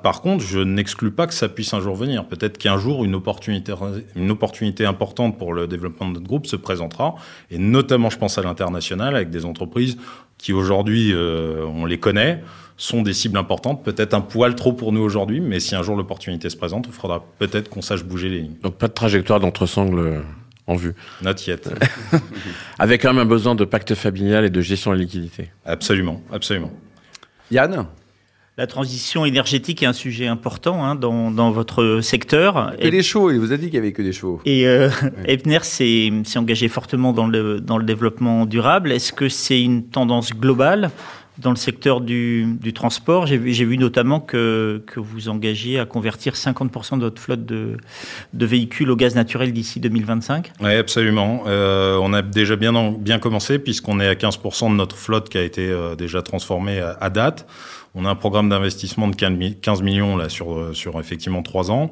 Par 0.03 0.21
contre, 0.21 0.43
je 0.43 0.59
n'exclus 0.59 1.11
pas 1.11 1.25
que 1.25 1.33
ça 1.33 1.47
puisse 1.47 1.73
un 1.73 1.79
jour 1.79 1.95
venir. 1.95 2.25
Peut-être 2.25 2.57
qu'un 2.57 2.77
jour, 2.77 3.05
une 3.05 3.15
opportunité, 3.15 4.85
importante 4.85 5.37
pour 5.37 5.53
le 5.53 5.67
développement 5.67 6.09
de 6.09 6.15
notre 6.15 6.27
groupe 6.27 6.47
se 6.47 6.57
présentera. 6.57 7.15
Et 7.49 7.57
notamment, 7.57 8.09
je 8.09 8.17
pense 8.17 8.37
à 8.37 8.41
l'international, 8.41 9.15
avec 9.15 9.29
des 9.29 9.45
entreprises 9.45 9.97
qui 10.37 10.51
aujourd'hui, 10.51 11.13
euh, 11.13 11.65
on 11.65 11.85
les 11.85 11.97
connaît, 11.97 12.43
sont 12.75 13.03
des 13.03 13.13
cibles 13.13 13.37
importantes. 13.37 13.85
Peut-être 13.85 14.13
un 14.13 14.19
poil 14.19 14.55
trop 14.55 14.73
pour 14.73 14.91
nous 14.91 15.01
aujourd'hui, 15.01 15.39
mais 15.39 15.61
si 15.61 15.75
un 15.75 15.83
jour 15.83 15.95
l'opportunité 15.95 16.49
se 16.49 16.57
présente, 16.57 16.87
il 16.87 16.93
faudra 16.93 17.23
peut-être 17.39 17.69
qu'on 17.69 17.81
sache 17.81 18.03
bouger 18.03 18.27
les 18.27 18.41
lignes. 18.41 18.57
Donc 18.61 18.75
pas 18.75 18.89
de 18.89 18.93
trajectoire 18.93 19.39
d'entresangle 19.39 20.23
en 20.67 20.75
vue. 20.75 20.93
Not 21.21 21.35
yet. 21.47 21.69
avec 22.79 23.01
quand 23.01 23.13
même 23.13 23.23
un 23.23 23.29
besoin 23.29 23.55
de 23.55 23.65
pacte 23.65 23.95
familial 23.95 24.45
et 24.45 24.49
de 24.49 24.61
gestion 24.61 24.91
de 24.91 24.97
la 24.97 25.01
liquidité. 25.01 25.49
Absolument, 25.65 26.21
absolument. 26.31 26.71
Yann? 27.51 27.87
La 28.55 28.67
transition 28.67 29.25
énergétique 29.25 29.81
est 29.81 29.87
un 29.87 29.93
sujet 29.93 30.27
important 30.27 30.85
hein, 30.85 30.93
dans, 30.93 31.31
dans, 31.31 31.49
votre 31.49 32.01
secteur. 32.01 32.73
Et 32.77 32.91
des 32.91 33.01
chevaux, 33.01 33.31
il 33.31 33.39
vous 33.39 33.51
a 33.51 33.57
dit 33.57 33.65
qu'il 33.65 33.73
y 33.73 33.77
avait 33.79 33.93
que 33.93 34.03
des 34.03 34.13
chevaux. 34.13 34.41
Et 34.45 34.67
euh. 34.67 34.91
Ebner 35.25 35.63
s'est 35.63 36.11
engagé 36.35 36.67
fortement 36.67 37.13
dans 37.13 37.25
le, 37.25 37.59
dans 37.59 37.79
le 37.79 37.83
développement 37.83 38.45
durable. 38.45 38.91
Est-ce 38.91 39.11
que 39.11 39.27
c'est 39.27 39.59
une 39.59 39.87
tendance 39.87 40.35
globale? 40.35 40.91
Dans 41.37 41.49
le 41.49 41.55
secteur 41.55 42.01
du, 42.01 42.57
transport 42.73 43.25
J'ai 43.25 43.37
vu 43.37 43.77
notamment 43.77 44.19
que, 44.19 44.81
vous 44.95 45.29
engagiez 45.29 45.79
à 45.79 45.85
convertir 45.85 46.33
50% 46.33 46.97
de 46.97 47.03
votre 47.03 47.21
flotte 47.21 47.45
de, 47.45 47.77
véhicules 48.33 48.89
au 48.89 48.95
gaz 48.95 49.15
naturel 49.15 49.53
d'ici 49.53 49.79
2025. 49.79 50.51
Oui, 50.61 50.73
absolument. 50.73 51.43
Euh, 51.47 51.97
on 52.01 52.13
a 52.13 52.21
déjà 52.21 52.55
bien, 52.55 52.91
bien 52.91 53.19
commencé 53.19 53.59
puisqu'on 53.59 53.99
est 53.99 54.07
à 54.07 54.15
15% 54.15 54.69
de 54.69 54.75
notre 54.75 54.97
flotte 54.97 55.29
qui 55.29 55.37
a 55.37 55.43
été 55.43 55.67
euh, 55.67 55.95
déjà 55.95 56.21
transformée 56.21 56.79
à, 56.79 57.09
date. 57.09 57.47
On 57.95 58.05
a 58.05 58.09
un 58.09 58.15
programme 58.15 58.49
d'investissement 58.49 59.07
de 59.07 59.15
15 59.15 59.81
millions 59.81 60.17
là 60.17 60.29
sur 60.29 60.75
sur 60.75 60.99
effectivement 60.99 61.43
trois 61.43 61.69
ans. 61.69 61.91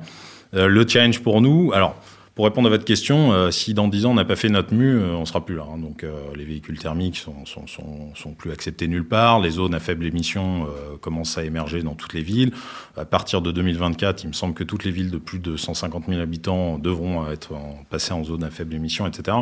Euh, 0.54 0.68
le 0.68 0.88
challenge 0.88 1.22
pour 1.22 1.42
nous, 1.42 1.72
alors 1.74 1.96
pour 2.34 2.46
répondre 2.46 2.68
à 2.68 2.72
votre 2.72 2.86
question, 2.86 3.34
euh, 3.34 3.52
si 3.52 3.74
dans 3.74 3.90
10 3.90 4.06
ans 4.06 4.12
on 4.12 4.14
n'a 4.14 4.24
pas 4.24 4.38
fait 4.38 4.48
notre 4.48 4.74
mue, 4.74 4.98
euh, 4.98 5.16
on 5.16 5.26
sera 5.26 5.46
plus 5.46 5.56
là. 5.58 5.66
hein. 5.70 5.78
Donc 5.78 6.06
euh, 6.06 6.14
les 6.34 6.46
véhicules 6.46 6.80
thermiques 6.80 7.18
sont, 7.18 7.46
sont, 7.46 8.34
plus 8.38 8.52
acceptés 8.52 8.88
nulle 8.88 9.06
part. 9.06 9.42
Les 9.42 9.50
zones 9.50 9.76
à 9.76 9.82
faible 9.82 10.06
émission 10.06 10.66
euh, 10.66 10.98
commencent 10.98 11.38
à 11.38 11.44
émerger 11.44 11.84
dans 11.84 11.94
toutes 11.94 12.14
les 12.14 12.22
villes. 12.22 12.54
À 12.96 13.04
partir 13.04 13.42
de 13.42 13.52
2024, 13.52 14.24
il 14.24 14.28
me 14.28 14.34
semble 14.34 14.54
que 14.54 14.64
toutes 14.64 14.86
les 14.86 14.92
villes 14.92 15.12
de 15.12 15.18
plus 15.18 15.40
de 15.40 15.58
150 15.58 16.06
000 16.08 16.22
habitants 16.22 16.80
devront 16.80 17.30
être 17.30 17.54
en, 17.54 17.84
passer 17.90 18.14
en 18.14 18.24
zone 18.24 18.46
à 18.46 18.50
faible 18.50 18.76
émission, 18.76 19.06
etc. 19.08 19.38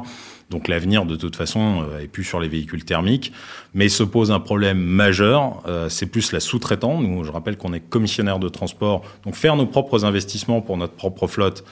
Donc 0.50 0.68
l'avenir, 0.68 1.06
de 1.06 1.16
toute 1.16 1.36
façon, 1.36 1.86
est 2.02 2.08
plus 2.08 2.24
sur 2.24 2.40
les 2.40 2.48
véhicules 2.48 2.84
thermiques. 2.84 3.32
Mais 3.76 3.88
se 3.88 4.02
pose 4.02 4.32
un 4.32 4.40
problème 4.40 4.80
majeur, 4.80 5.62
c'est 5.90 6.08
plus 6.08 6.32
la 6.32 6.40
sous-traitance. 6.40 7.04
Nous, 7.04 7.24
je 7.24 7.32
rappelle 7.32 7.56
qu'on 7.56 7.74
est 7.74 7.80
commissionnaire 7.80 8.40
de 8.40 8.50
transport. 8.50 9.04
Donc 9.26 9.36
faire 9.36 9.56
nos 9.56 9.68
propres 9.68 10.06
investissements 10.06 10.62
pour 10.62 10.78
notre 10.78 10.94
propre 10.94 11.28
flotte, 11.28 11.64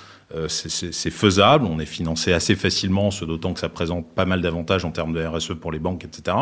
c'est- 0.47 0.69
c'est 0.69 0.93
c'est 0.93 1.09
faisable. 1.11 1.65
On 1.65 1.79
est 1.79 1.85
financé 1.85 2.33
assez 2.33 2.55
facilement, 2.55 3.11
ce 3.11 3.23
d'autant 3.25 3.53
que 3.53 3.59
ça 3.59 3.69
présente 3.69 4.07
pas 4.13 4.25
mal 4.25 4.41
d'avantages 4.41 4.83
en 4.85 4.91
termes 4.91 5.13
de 5.13 5.25
RSE 5.25 5.53
pour 5.59 5.71
les 5.71 5.79
banques, 5.79 6.03
etc. 6.05 6.35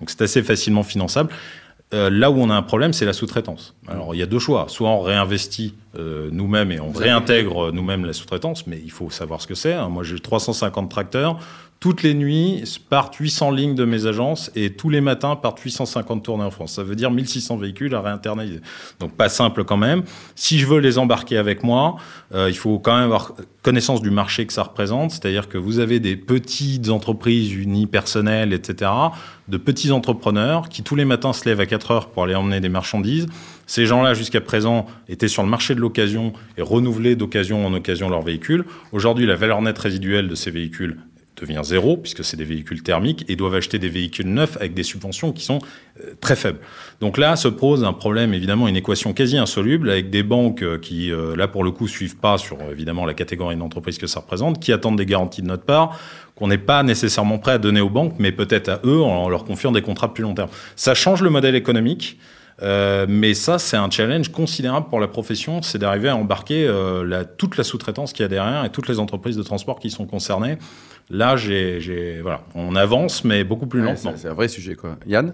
Donc 0.00 0.08
c'est 0.10 0.22
assez 0.22 0.42
facilement 0.42 0.82
finançable. 0.82 1.30
Euh, 1.92 2.08
là 2.08 2.30
où 2.30 2.38
on 2.38 2.50
a 2.50 2.54
un 2.54 2.62
problème, 2.62 2.92
c'est 2.92 3.04
la 3.04 3.12
sous-traitance. 3.12 3.74
Alors 3.88 4.14
il 4.14 4.18
y 4.18 4.22
a 4.22 4.26
deux 4.26 4.38
choix. 4.38 4.66
Soit 4.68 4.90
on 4.90 5.00
réinvestit 5.00 5.74
euh, 5.98 6.28
nous-mêmes 6.30 6.70
et 6.70 6.78
on 6.78 6.92
réintègre 6.92 7.66
euh, 7.68 7.72
nous-mêmes 7.72 8.04
la 8.04 8.12
sous-traitance, 8.12 8.66
mais 8.68 8.80
il 8.84 8.92
faut 8.92 9.10
savoir 9.10 9.40
ce 9.40 9.48
que 9.48 9.56
c'est. 9.56 9.72
hein. 9.72 9.88
Moi 9.88 10.04
j'ai 10.04 10.18
350 10.20 10.88
tracteurs. 10.88 11.38
Toutes 11.80 12.02
les 12.02 12.12
nuits 12.12 12.62
partent 12.90 13.16
800 13.16 13.52
lignes 13.52 13.74
de 13.74 13.86
mes 13.86 14.04
agences 14.04 14.50
et 14.54 14.68
tous 14.68 14.90
les 14.90 15.00
matins 15.00 15.34
partent 15.34 15.60
850 15.60 16.22
tournées 16.22 16.44
en 16.44 16.50
France. 16.50 16.74
Ça 16.74 16.82
veut 16.82 16.94
dire 16.94 17.10
1600 17.10 17.56
véhicules 17.56 17.94
à 17.94 18.02
réinternaliser. 18.02 18.60
Donc 18.98 19.16
pas 19.16 19.30
simple 19.30 19.64
quand 19.64 19.78
même. 19.78 20.02
Si 20.34 20.58
je 20.58 20.66
veux 20.66 20.80
les 20.80 20.98
embarquer 20.98 21.38
avec 21.38 21.64
moi, 21.64 21.96
euh, 22.34 22.50
il 22.50 22.54
faut 22.54 22.78
quand 22.78 22.94
même 22.94 23.04
avoir 23.04 23.32
connaissance 23.62 24.02
du 24.02 24.10
marché 24.10 24.44
que 24.44 24.52
ça 24.52 24.64
représente. 24.64 25.12
C'est-à-dire 25.12 25.48
que 25.48 25.56
vous 25.56 25.78
avez 25.78 26.00
des 26.00 26.16
petites 26.16 26.90
entreprises 26.90 27.54
unipersonnelles, 27.54 28.52
etc., 28.52 28.90
de 29.48 29.56
petits 29.56 29.90
entrepreneurs 29.90 30.68
qui 30.68 30.82
tous 30.82 30.96
les 30.96 31.06
matins 31.06 31.32
se 31.32 31.48
lèvent 31.48 31.60
à 31.60 31.66
4 31.66 31.90
heures 31.92 32.10
pour 32.10 32.24
aller 32.24 32.34
emmener 32.34 32.60
des 32.60 32.68
marchandises. 32.68 33.26
Ces 33.66 33.86
gens-là, 33.86 34.12
jusqu'à 34.12 34.42
présent, 34.42 34.84
étaient 35.08 35.28
sur 35.28 35.42
le 35.42 35.48
marché 35.48 35.74
de 35.74 35.80
l'occasion 35.80 36.34
et 36.58 36.62
renouvelaient 36.62 37.16
d'occasion 37.16 37.66
en 37.66 37.72
occasion 37.72 38.10
leurs 38.10 38.20
véhicules. 38.20 38.66
Aujourd'hui, 38.92 39.24
la 39.24 39.34
valeur 39.34 39.62
nette 39.62 39.78
résiduelle 39.78 40.28
de 40.28 40.34
ces 40.34 40.50
véhicules 40.50 40.98
devient 41.40 41.60
zéro, 41.64 41.96
puisque 41.96 42.24
c'est 42.24 42.36
des 42.36 42.44
véhicules 42.44 42.82
thermiques, 42.82 43.24
et 43.28 43.36
doivent 43.36 43.54
acheter 43.54 43.78
des 43.78 43.88
véhicules 43.88 44.26
neufs 44.26 44.56
avec 44.56 44.74
des 44.74 44.82
subventions 44.82 45.32
qui 45.32 45.44
sont 45.44 45.58
euh, 46.00 46.14
très 46.20 46.36
faibles. 46.36 46.58
Donc 47.00 47.18
là 47.18 47.36
se 47.36 47.48
pose 47.48 47.84
un 47.84 47.92
problème, 47.92 48.34
évidemment, 48.34 48.68
une 48.68 48.76
équation 48.76 49.12
quasi 49.12 49.38
insoluble, 49.38 49.90
avec 49.90 50.10
des 50.10 50.22
banques 50.22 50.62
euh, 50.62 50.78
qui, 50.78 51.10
euh, 51.10 51.34
là, 51.36 51.48
pour 51.48 51.64
le 51.64 51.70
coup, 51.70 51.88
suivent 51.88 52.16
pas 52.16 52.38
sur, 52.38 52.58
évidemment, 52.70 53.06
la 53.06 53.14
catégorie 53.14 53.56
d'entreprise 53.56 53.98
que 53.98 54.06
ça 54.06 54.20
représente, 54.20 54.60
qui 54.60 54.72
attendent 54.72 54.98
des 54.98 55.06
garanties 55.06 55.42
de 55.42 55.46
notre 55.46 55.64
part, 55.64 55.98
qu'on 56.34 56.48
n'est 56.48 56.58
pas 56.58 56.82
nécessairement 56.82 57.38
prêt 57.38 57.52
à 57.52 57.58
donner 57.58 57.80
aux 57.80 57.90
banques, 57.90 58.14
mais 58.18 58.32
peut-être 58.32 58.68
à 58.68 58.80
eux 58.84 59.00
en 59.00 59.28
leur 59.28 59.44
confiant 59.44 59.72
des 59.72 59.82
contrats 59.82 60.08
de 60.08 60.12
plus 60.12 60.22
long 60.22 60.34
terme. 60.34 60.50
Ça 60.76 60.94
change 60.94 61.22
le 61.22 61.30
modèle 61.30 61.54
économique. 61.54 62.18
Euh, 62.62 63.06
mais 63.08 63.32
ça, 63.34 63.58
c'est 63.58 63.76
un 63.76 63.90
challenge 63.90 64.30
considérable 64.30 64.88
pour 64.90 65.00
la 65.00 65.08
profession, 65.08 65.62
c'est 65.62 65.78
d'arriver 65.78 66.08
à 66.10 66.16
embarquer 66.16 66.66
euh, 66.66 67.04
la, 67.04 67.24
toute 67.24 67.56
la 67.56 67.64
sous-traitance 67.64 68.12
qu'il 68.12 68.22
y 68.22 68.26
a 68.26 68.28
derrière 68.28 68.64
et 68.64 68.70
toutes 68.70 68.88
les 68.88 68.98
entreprises 68.98 69.36
de 69.36 69.42
transport 69.42 69.78
qui 69.78 69.90
sont 69.90 70.06
concernées. 70.06 70.58
Là, 71.08 71.36
j'ai, 71.36 71.80
j'ai- 71.80 72.20
voilà, 72.20 72.42
on 72.54 72.76
avance, 72.76 73.24
mais 73.24 73.44
beaucoup 73.44 73.66
plus 73.66 73.80
Ouais, 73.80 73.86
lentement. 73.86 74.12
c'est 74.14 74.22
c'est 74.22 74.28
un 74.28 74.34
vrai 74.34 74.48
sujet, 74.48 74.74
quoi. 74.74 74.96
Yann? 75.06 75.32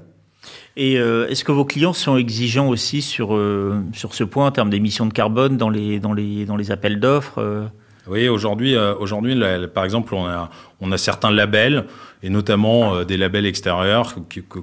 Et 0.77 0.99
euh, 0.99 1.27
est-ce 1.29 1.43
que 1.45 1.51
vos 1.53 1.65
clients 1.65 1.93
sont 1.93 2.17
exigeants 2.17 2.69
aussi 2.69 3.03
sur, 3.03 3.35
euh, 3.35 3.83
sur 3.93 4.15
ce 4.15 4.23
point 4.23 4.47
en 4.47 4.53
termes 4.53 4.71
d'émissions 4.71 5.07
de 5.07 5.13
carbone 5.13 5.57
dans 5.57 5.69
les, 5.71 5.99
dans 5.99 6.13
les, 6.13 6.45
dans 6.45 6.57
les 6.57 6.71
appels 6.71 7.01
d'offres 7.01 7.39
euh? 7.43 7.67
Oui, 8.09 8.29
aujourd'hui, 8.29 8.77
euh, 8.77 8.95
aujourd'hui, 8.95 9.37
par 9.75 9.85
exemple, 9.85 10.15
on 10.15 10.27
a, 10.27 10.49
on 10.81 10.93
a 10.93 10.99
certains 10.99 11.31
labels, 11.33 11.87
et 12.23 12.31
notamment 12.31 12.95
euh, 12.95 13.05
des 13.05 13.17
labels 13.17 13.47
extérieurs 13.47 14.15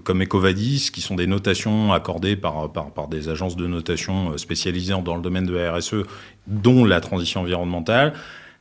comme 0.03 0.23
Ecovadis, 0.23 0.91
qui 0.93 1.01
sont 1.01 1.15
des 1.15 1.27
notations 1.27 1.91
accordées 1.91 2.37
par, 2.37 2.71
par, 2.71 2.91
par 2.91 3.07
des 3.09 3.27
agences 3.27 3.57
de 3.57 3.67
notation 3.67 4.31
euh, 4.31 4.37
spécialisées 4.37 4.93
dans 5.03 5.15
le 5.15 5.21
domaine 5.21 5.45
de 5.45 5.53
la 5.53 5.73
RSE, 5.73 6.03
dont 6.47 6.85
la 6.85 7.01
transition 7.01 7.41
environnementale. 7.41 8.13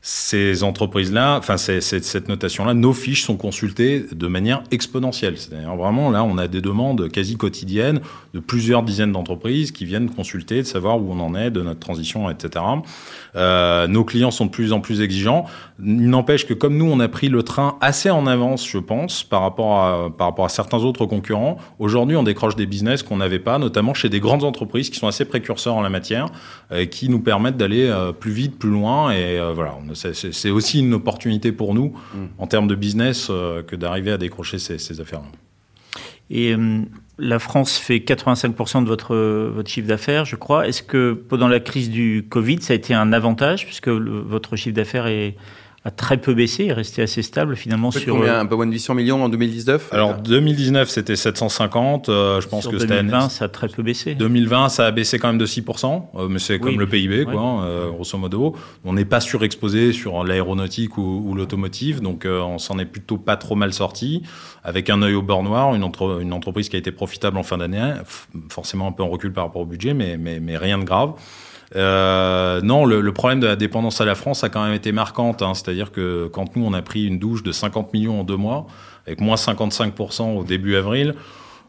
Ces 0.04 0.64
entreprises-là, 0.64 1.36
enfin 1.38 1.56
cette 1.56 2.28
notation-là, 2.28 2.74
nos 2.74 2.92
fiches 2.92 3.22
sont 3.22 3.36
consultées 3.36 4.04
de 4.12 4.26
manière 4.26 4.64
exponentielle. 4.72 5.38
C'est-à-dire 5.38 5.76
vraiment 5.76 6.10
là, 6.10 6.24
on 6.24 6.38
a 6.38 6.48
des 6.48 6.60
demandes 6.60 7.08
quasi 7.08 7.36
quotidiennes 7.36 8.00
de 8.34 8.40
plusieurs 8.40 8.82
dizaines 8.82 9.12
d'entreprises 9.12 9.70
qui 9.70 9.84
viennent 9.84 10.10
consulter, 10.10 10.62
de 10.62 10.66
savoir 10.66 10.98
où 10.98 11.12
on 11.12 11.20
en 11.20 11.36
est 11.36 11.52
de 11.52 11.62
notre 11.62 11.78
transition, 11.78 12.28
etc. 12.28 12.64
Euh, 13.36 13.86
nos 13.86 14.04
clients 14.04 14.32
sont 14.32 14.46
de 14.46 14.50
plus 14.50 14.72
en 14.72 14.80
plus 14.80 15.02
exigeants. 15.02 15.44
Il 15.78 16.10
n'empêche 16.10 16.46
que 16.46 16.54
comme 16.54 16.76
nous, 16.76 16.90
on 16.90 16.98
a 16.98 17.08
pris 17.08 17.28
le 17.28 17.44
train 17.44 17.76
assez 17.80 18.10
en 18.10 18.26
avance, 18.26 18.68
je 18.68 18.78
pense, 18.78 19.22
par 19.22 19.42
rapport 19.42 19.78
à, 19.78 20.10
par 20.10 20.26
rapport 20.26 20.46
à 20.46 20.48
certains 20.48 20.78
autres 20.78 21.06
concurrents. 21.06 21.58
Aujourd'hui, 21.78 22.16
on 22.16 22.24
décroche 22.24 22.56
des 22.56 22.66
business 22.66 23.04
qu'on 23.04 23.18
n'avait 23.18 23.38
pas, 23.38 23.58
notamment 23.58 23.94
chez 23.94 24.08
des 24.08 24.18
grandes 24.18 24.42
entreprises 24.42 24.90
qui 24.90 24.98
sont 24.98 25.06
assez 25.06 25.24
précurseurs 25.24 25.76
en 25.76 25.82
la 25.82 25.90
matière, 25.90 26.26
euh, 26.72 26.86
qui 26.86 27.08
nous 27.08 27.20
permettent 27.20 27.56
d'aller 27.56 27.86
euh, 27.86 28.10
plus 28.12 28.32
vite, 28.32 28.58
plus 28.58 28.70
loin. 28.70 29.12
Et 29.12 29.38
euh, 29.38 29.52
voilà, 29.54 29.76
c'est- 29.94 30.50
aussi 30.50 30.80
une 30.80 30.94
opportunité 30.94 31.52
pour 31.52 31.74
nous 31.74 31.92
en 32.38 32.46
termes 32.46 32.66
de 32.68 32.74
business 32.74 33.28
euh, 33.30 33.62
que 33.62 33.76
d'arriver 33.76 34.12
à 34.12 34.18
décrocher 34.18 34.58
ces, 34.58 34.78
ces 34.78 35.00
affaires-là. 35.00 35.26
Et 36.30 36.54
euh, 36.54 36.80
la 37.18 37.38
France 37.38 37.76
fait 37.76 37.98
85% 37.98 38.82
de 38.84 38.88
votre, 38.88 39.14
votre 39.54 39.68
chiffre 39.70 39.86
d'affaires, 39.86 40.24
je 40.24 40.36
crois. 40.36 40.66
Est-ce 40.66 40.82
que 40.82 41.12
pendant 41.12 41.48
la 41.48 41.60
crise 41.60 41.90
du 41.90 42.24
Covid, 42.28 42.62
ça 42.62 42.72
a 42.72 42.76
été 42.76 42.94
un 42.94 43.12
avantage, 43.12 43.66
puisque 43.66 43.88
le- 43.88 44.20
votre 44.20 44.56
chiffre 44.56 44.74
d'affaires 44.74 45.06
est- 45.08 45.36
a 45.84 45.90
très 45.90 46.16
peu 46.16 46.32
baissé, 46.32 46.66
est 46.66 46.72
resté 46.72 47.02
assez 47.02 47.22
stable 47.22 47.56
finalement 47.56 47.90
sur, 47.90 48.04
combien 48.14 48.34
euh, 48.34 48.40
Un 48.40 48.46
peu 48.46 48.54
moins 48.54 48.66
de 48.66 48.72
800 48.72 48.94
millions 48.94 49.24
en 49.24 49.28
2019 49.28 49.88
Alors 49.92 50.14
2019, 50.14 50.88
c'était 50.88 51.16
750. 51.16 52.08
euh, 52.08 52.40
je 52.40 52.46
pense 52.46 52.62
sur 52.62 52.70
que 52.70 52.78
cette 52.78 52.90
année, 52.92 53.08
2020, 53.10 53.28
ça 53.30 53.46
a 53.46 53.48
très 53.48 53.66
peu 53.68 53.82
baissé. 53.82 54.14
2020, 54.14 54.68
ça 54.68 54.86
a 54.86 54.90
baissé 54.92 55.18
quand 55.18 55.26
même 55.28 55.38
de 55.38 55.46
6%, 55.46 56.02
euh, 56.14 56.28
mais 56.28 56.38
c'est 56.38 56.60
comme 56.60 56.78
le 56.78 56.86
PIB, 56.88 57.24
quoi, 57.24 57.32
Ouais. 57.34 57.38
hein, 57.40 57.64
euh, 57.64 57.90
grosso 57.90 58.16
modo. 58.16 58.54
On 58.84 58.92
n'est 58.92 59.04
pas 59.04 59.20
surexposé 59.20 59.92
sur 59.92 60.22
l'aéronautique 60.22 60.98
ou, 60.98 61.24
ou 61.26 61.34
l'automotive, 61.34 62.00
donc 62.00 62.26
euh, 62.26 62.40
on 62.40 62.58
s'en 62.58 62.78
est 62.78 62.84
plutôt 62.84 63.16
pas 63.18 63.36
trop 63.36 63.56
mal 63.56 63.72
sorti. 63.72 64.22
Avec 64.64 64.88
un 64.88 65.02
œil 65.02 65.14
au 65.14 65.22
beurre 65.22 65.42
noir, 65.42 65.74
une, 65.74 65.82
entre- 65.82 66.20
une 66.22 66.32
entreprise 66.32 66.68
qui 66.68 66.76
a 66.76 66.78
été 66.78 66.92
profitable 66.92 67.36
en 67.38 67.42
fin 67.42 67.58
d'année, 67.58 67.94
forcément 68.50 68.86
un 68.86 68.92
peu 68.92 69.02
en 69.02 69.08
recul 69.08 69.32
par 69.32 69.44
rapport 69.44 69.62
au 69.62 69.66
budget, 69.66 69.94
mais, 69.94 70.16
mais, 70.16 70.38
mais 70.38 70.56
rien 70.56 70.78
de 70.78 70.84
grave. 70.84 71.14
Euh, 71.76 72.60
non, 72.62 72.84
le, 72.84 73.00
le 73.00 73.12
problème 73.12 73.40
de 73.40 73.46
la 73.46 73.56
dépendance 73.56 74.00
à 74.00 74.04
la 74.04 74.14
France 74.14 74.44
a 74.44 74.48
quand 74.48 74.62
même 74.64 74.74
été 74.74 74.92
marquante. 74.92 75.42
Hein, 75.42 75.54
C'est-à-dire 75.54 75.90
que 75.92 76.28
quand 76.32 76.56
nous, 76.56 76.64
on 76.64 76.72
a 76.74 76.82
pris 76.82 77.06
une 77.06 77.18
douche 77.18 77.42
de 77.42 77.52
50 77.52 77.92
millions 77.92 78.20
en 78.20 78.24
deux 78.24 78.36
mois, 78.36 78.66
avec 79.06 79.20
moins 79.20 79.36
55% 79.36 80.36
au 80.36 80.44
début 80.44 80.76
avril, 80.76 81.14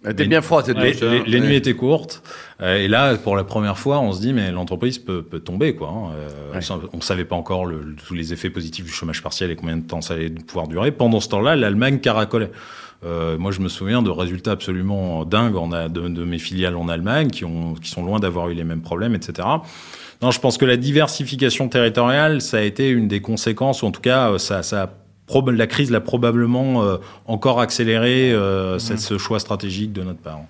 Elle 0.05 0.11
était 0.11 0.25
bien 0.25 0.41
froide 0.41 0.65
cette 0.65 0.77
les, 0.77 0.91
douche, 0.91 1.01
hein. 1.03 1.09
les- 1.25 1.31
les 1.31 1.39
Ouais. 1.39 1.47
nuits 1.47 1.55
étaient 1.55 1.73
courtes. 1.75 2.21
Euh, 2.61 2.77
et 2.77 2.89
là, 2.89 3.15
pour 3.15 3.37
la 3.37 3.45
première 3.45 3.77
fois, 3.77 3.99
on 4.01 4.11
se 4.11 4.19
dit, 4.19 4.33
mais 4.33 4.51
l'entreprise 4.51 4.99
peut, 4.99 5.21
peut 5.23 5.39
tomber. 5.39 5.75
Quoi, 5.75 5.87
hein. 5.89 6.11
Euh, 6.15 6.59
Ouais. 6.59 6.59
On 6.91 6.97
ne 6.97 7.01
savait 7.01 7.23
pas 7.25 7.35
encore 7.37 7.65
le- 7.65 7.95
tous 8.05 8.13
les 8.13 8.33
effets 8.33 8.49
positifs 8.49 8.83
du 8.85 8.91
chômage 8.91 9.23
partiel 9.23 9.49
et 9.51 9.55
combien 9.55 9.77
de 9.77 9.87
temps 9.87 10.01
ça 10.01 10.15
allait 10.15 10.29
pouvoir 10.29 10.67
durer. 10.67 10.91
Pendant 10.91 11.21
ce 11.21 11.29
temps-là, 11.29 11.55
l'Allemagne 11.55 11.99
caracolait. 11.99 12.51
Euh, 13.05 13.37
moi, 13.37 13.51
je 13.51 13.59
me 13.59 13.67
souviens 13.69 14.01
de 14.01 14.09
résultats 14.09 14.51
absolument 14.51 15.25
dingues 15.25 15.55
en 15.57 15.71
a- 15.71 15.89
de, 15.89 16.07
de 16.07 16.23
mes 16.23 16.39
filiales 16.39 16.75
en 16.77 16.87
Allemagne 16.87 17.29
qui, 17.29 17.43
ont, 17.45 17.73
qui 17.73 17.89
sont 17.89 18.03
loin 18.05 18.19
d'avoir 18.19 18.49
eu 18.49 18.53
les 18.53 18.63
mêmes 18.63 18.81
problèmes, 18.81 19.13
etc. 19.15 19.47
Non, 20.21 20.31
je 20.31 20.39
pense 20.39 20.57
que 20.57 20.63
la 20.65 20.77
diversification 20.77 21.67
territoriale, 21.67 22.39
ça 22.41 22.57
a 22.57 22.61
été 22.61 22.89
une 22.89 23.07
des 23.09 23.19
conséquences, 23.21 23.83
ou 23.83 23.87
en 23.87 23.91
tout 23.91 23.99
cas, 24.01 24.31
euh, 24.31 24.37
ça, 24.37 24.63
ça 24.63 24.83
a 24.83 24.89
la 25.51 25.67
crise 25.67 25.89
l'a 25.89 25.99
probablement 26.01 26.83
euh, 26.83 26.97
encore 27.25 27.59
accéléré 27.59 28.31
euh, 28.31 28.77
cette- 28.77 28.99
ce 28.99 29.17
choix 29.17 29.39
stratégique 29.39 29.91
de 29.91 30.03
notre 30.03 30.19
part. 30.19 30.41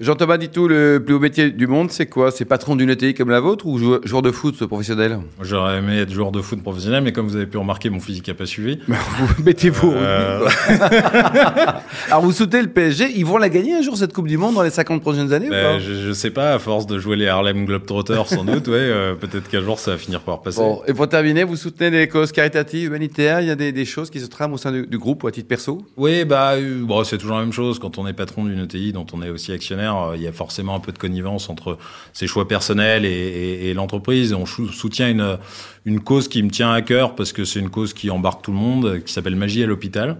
Jean-Thomas 0.00 0.38
Ditou, 0.38 0.66
le 0.66 0.98
plus 1.04 1.12
haut 1.14 1.20
métier 1.20 1.50
du 1.50 1.66
monde, 1.66 1.90
c'est 1.90 2.06
quoi? 2.06 2.30
C'est 2.30 2.46
patron 2.46 2.74
d'une 2.74 2.88
ETI 2.88 3.12
comme 3.12 3.28
la 3.28 3.38
vôtre 3.40 3.66
ou 3.66 3.78
joueur, 3.78 4.22
de 4.22 4.30
foot 4.30 4.64
professionnel? 4.66 5.18
J'aurais 5.42 5.76
aimé 5.76 5.98
être 5.98 6.10
joueur 6.10 6.32
de 6.32 6.40
foot 6.40 6.62
professionnel, 6.62 7.02
mais 7.04 7.12
comme 7.12 7.28
vous 7.28 7.36
avez 7.36 7.44
pu 7.44 7.58
remarquer, 7.58 7.90
mon 7.90 8.00
physique 8.00 8.26
n'a 8.28 8.32
pas 8.34 8.46
suivi. 8.46 8.78
Vous 8.88 9.42
mettez-vous 9.44 9.92
Euh. 9.92 10.48
Alors 12.10 12.22
vous 12.22 12.32
soutenez 12.32 12.62
le 12.62 12.68
PSG, 12.68 13.12
ils 13.14 13.26
vont 13.26 13.36
la 13.36 13.50
gagner 13.50 13.74
un 13.74 13.82
jour 13.82 13.96
cette 13.96 14.14
Coupe 14.14 14.26
du 14.26 14.38
Monde 14.38 14.54
dans 14.54 14.62
les 14.62 14.70
50 14.70 15.02
prochaines 15.02 15.32
années 15.34 15.48
ou 15.48 15.50
Ben, 15.50 15.74
pas? 15.74 15.78
je, 15.78 15.92
je 15.92 16.12
sais 16.12 16.30
pas, 16.30 16.54
à 16.54 16.58
force 16.58 16.86
de 16.86 16.98
jouer 16.98 17.16
les 17.16 17.28
Harlem 17.28 17.66
Globetrotters, 17.66 18.26
sans 18.26 18.44
doute, 18.44 18.68
ouais, 18.68 18.74
euh, 18.76 19.14
peut-être 19.14 19.48
qu'un 19.50 19.60
jour 19.62 19.78
ça 19.78 19.90
va 19.92 19.98
finir 19.98 20.20
par 20.22 20.40
passer. 20.40 20.60
Bon, 20.60 20.80
et 20.86 20.94
pour 20.94 21.08
terminer, 21.10 21.44
vous 21.44 21.56
soutenez 21.56 21.90
des 21.90 22.08
causes 22.08 22.32
caritatives, 22.32 22.86
humanitaires, 22.88 23.42
il 23.42 23.48
y 23.48 23.50
a 23.50 23.54
des, 23.54 23.70
des 23.72 23.84
choses 23.84 24.08
qui 24.08 24.20
se 24.20 24.26
trament 24.26 24.54
au 24.54 24.56
sein 24.58 24.72
du, 24.72 24.86
du 24.86 24.96
groupe 24.98 25.24
ou 25.24 25.26
à 25.26 25.30
titre 25.32 25.48
perso? 25.48 25.82
Oui, 25.98 26.24
bah, 26.24 26.52
euh, 26.54 26.80
bon, 26.82 27.04
c'est 27.04 27.18
toujours 27.18 27.36
la 27.36 27.42
même 27.42 27.52
chose. 27.52 27.78
Quand 27.78 27.98
on 27.98 28.06
est 28.06 28.14
patron 28.14 28.44
d'une 28.46 28.60
ETI 28.60 28.92
dont 28.94 29.06
on 29.12 29.20
est 29.22 29.28
aussi 29.28 29.52
actionnaire, 29.52 29.89
euh, 29.94 30.16
il 30.16 30.22
y 30.22 30.26
a 30.26 30.32
forcément 30.32 30.74
un 30.74 30.80
peu 30.80 30.92
de 30.92 30.98
connivence 30.98 31.48
entre 31.50 31.78
ses 32.12 32.26
choix 32.26 32.48
personnels 32.48 33.04
et, 33.04 33.72
l'entreprise. 33.74 34.32
On 34.32 34.46
soutient 34.46 35.08
une, 35.08 35.38
une 35.84 36.00
cause 36.00 36.28
qui 36.28 36.42
me 36.42 36.50
tient 36.50 36.72
à 36.72 36.82
cœur 36.82 37.14
parce 37.14 37.32
que 37.32 37.44
c'est 37.44 37.60
une 37.60 37.70
cause 37.70 37.94
qui 37.94 38.10
embarque 38.10 38.42
tout 38.42 38.52
le 38.52 38.58
monde, 38.58 39.02
qui 39.04 39.12
s'appelle 39.12 39.36
Magie 39.36 39.62
à 39.62 39.66
l'hôpital. 39.66 40.18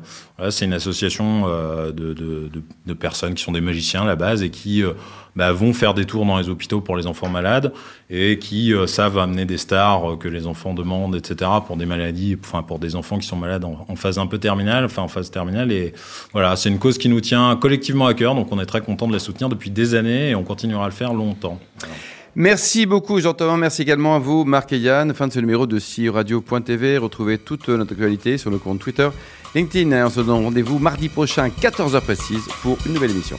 C'est 0.51 0.65
une 0.65 0.73
association 0.73 1.45
euh, 1.47 1.93
de, 1.93 2.15
de 2.15 2.95
personnes 2.95 3.35
qui 3.35 3.43
sont 3.43 3.53
des 3.53 3.61
magiciens 3.61 4.03
à 4.03 4.07
la 4.07 4.17
base 4.17 4.43
et 4.43 4.51
qui 4.51 4.83
euh, 4.83 4.93
bah, 5.41 5.53
vont 5.53 5.73
faire 5.73 5.95
des 5.95 6.05
tours 6.05 6.27
dans 6.27 6.37
les 6.37 6.51
hôpitaux 6.51 6.83
pour 6.83 6.99
les 6.99 7.07
enfants 7.07 7.31
malades 7.31 7.73
et 8.11 8.39
qui 8.39 8.75
savent 8.87 9.17
amener 9.17 9.47
des 9.47 9.57
stars 9.57 10.19
que 10.21 10.29
les 10.29 10.47
enfants 10.47 10.75
demandent, 10.75 11.17
etc. 11.17 11.51
pour 11.67 11.79
des 11.79 11.87
maladies, 11.87 12.37
enfin 12.45 12.63
pour 12.63 12.79
des 12.79 12.95
enfants 12.95 13.19
qui 13.19 13.27
sont 13.27 13.39
malades 13.39 13.65
en, 13.65 13.97
phase 13.97 14.19
un 14.19 14.27
peu 14.27 14.37
terminale, 14.37 14.85
enfin 14.85 15.01
en 15.01 15.09
phase 15.09 15.31
terminale. 15.31 15.73
Et 15.73 15.95
voilà, 16.35 16.57
c'est 16.57 16.69
une 16.69 16.79
cause 16.79 16.99
qui 16.99 17.09
nous 17.09 17.23
tient 17.23 17.57
collectivement 17.57 18.07
à 18.07 18.13
cœur, 18.13 18.35
donc 18.35 18.53
on 18.53 18.61
est 18.61 18.67
très 18.67 18.83
content 18.83 19.09
de 19.09 19.15
la 19.15 19.19
soutenir 19.19 19.49
depuis 19.49 19.71
des 19.71 19.95
années 19.95 20.29
et 20.29 20.35
on 20.35 20.45
continuera 20.45 20.85
à 20.85 20.89
le 20.89 20.95
faire 20.95 21.15
longtemps. 21.15 21.59
Merci 22.35 22.85
beaucoup 22.85 23.19
Jean-Thomas, 23.19 23.57
merci 23.57 23.81
également 23.81 24.17
à 24.17 24.19
vous 24.19 24.45
Marc 24.45 24.75
et 24.75 24.79
Yann. 24.79 25.15
Fin 25.15 25.27
de 25.27 25.33
ce 25.33 25.41
numéro 25.41 25.67
de 25.67 26.11
Radio.tv. 26.11 26.99
Retrouvez 26.99 27.39
toute 27.39 27.67
notre 27.71 27.93
actualité 27.93 28.37
sur 28.37 28.51
le 28.51 28.59
compte 28.59 28.81
Twitter, 28.81 29.09
LinkedIn. 29.55 30.05
On 30.05 30.11
se 30.11 30.21
donne 30.21 30.45
rendez-vous 30.45 30.79
mardi 30.79 31.09
prochain, 31.09 31.49
14h 31.49 32.03
précise, 32.03 32.47
pour 32.63 32.77
une 32.85 32.93
nouvelle 32.93 33.13
émission. 33.13 33.39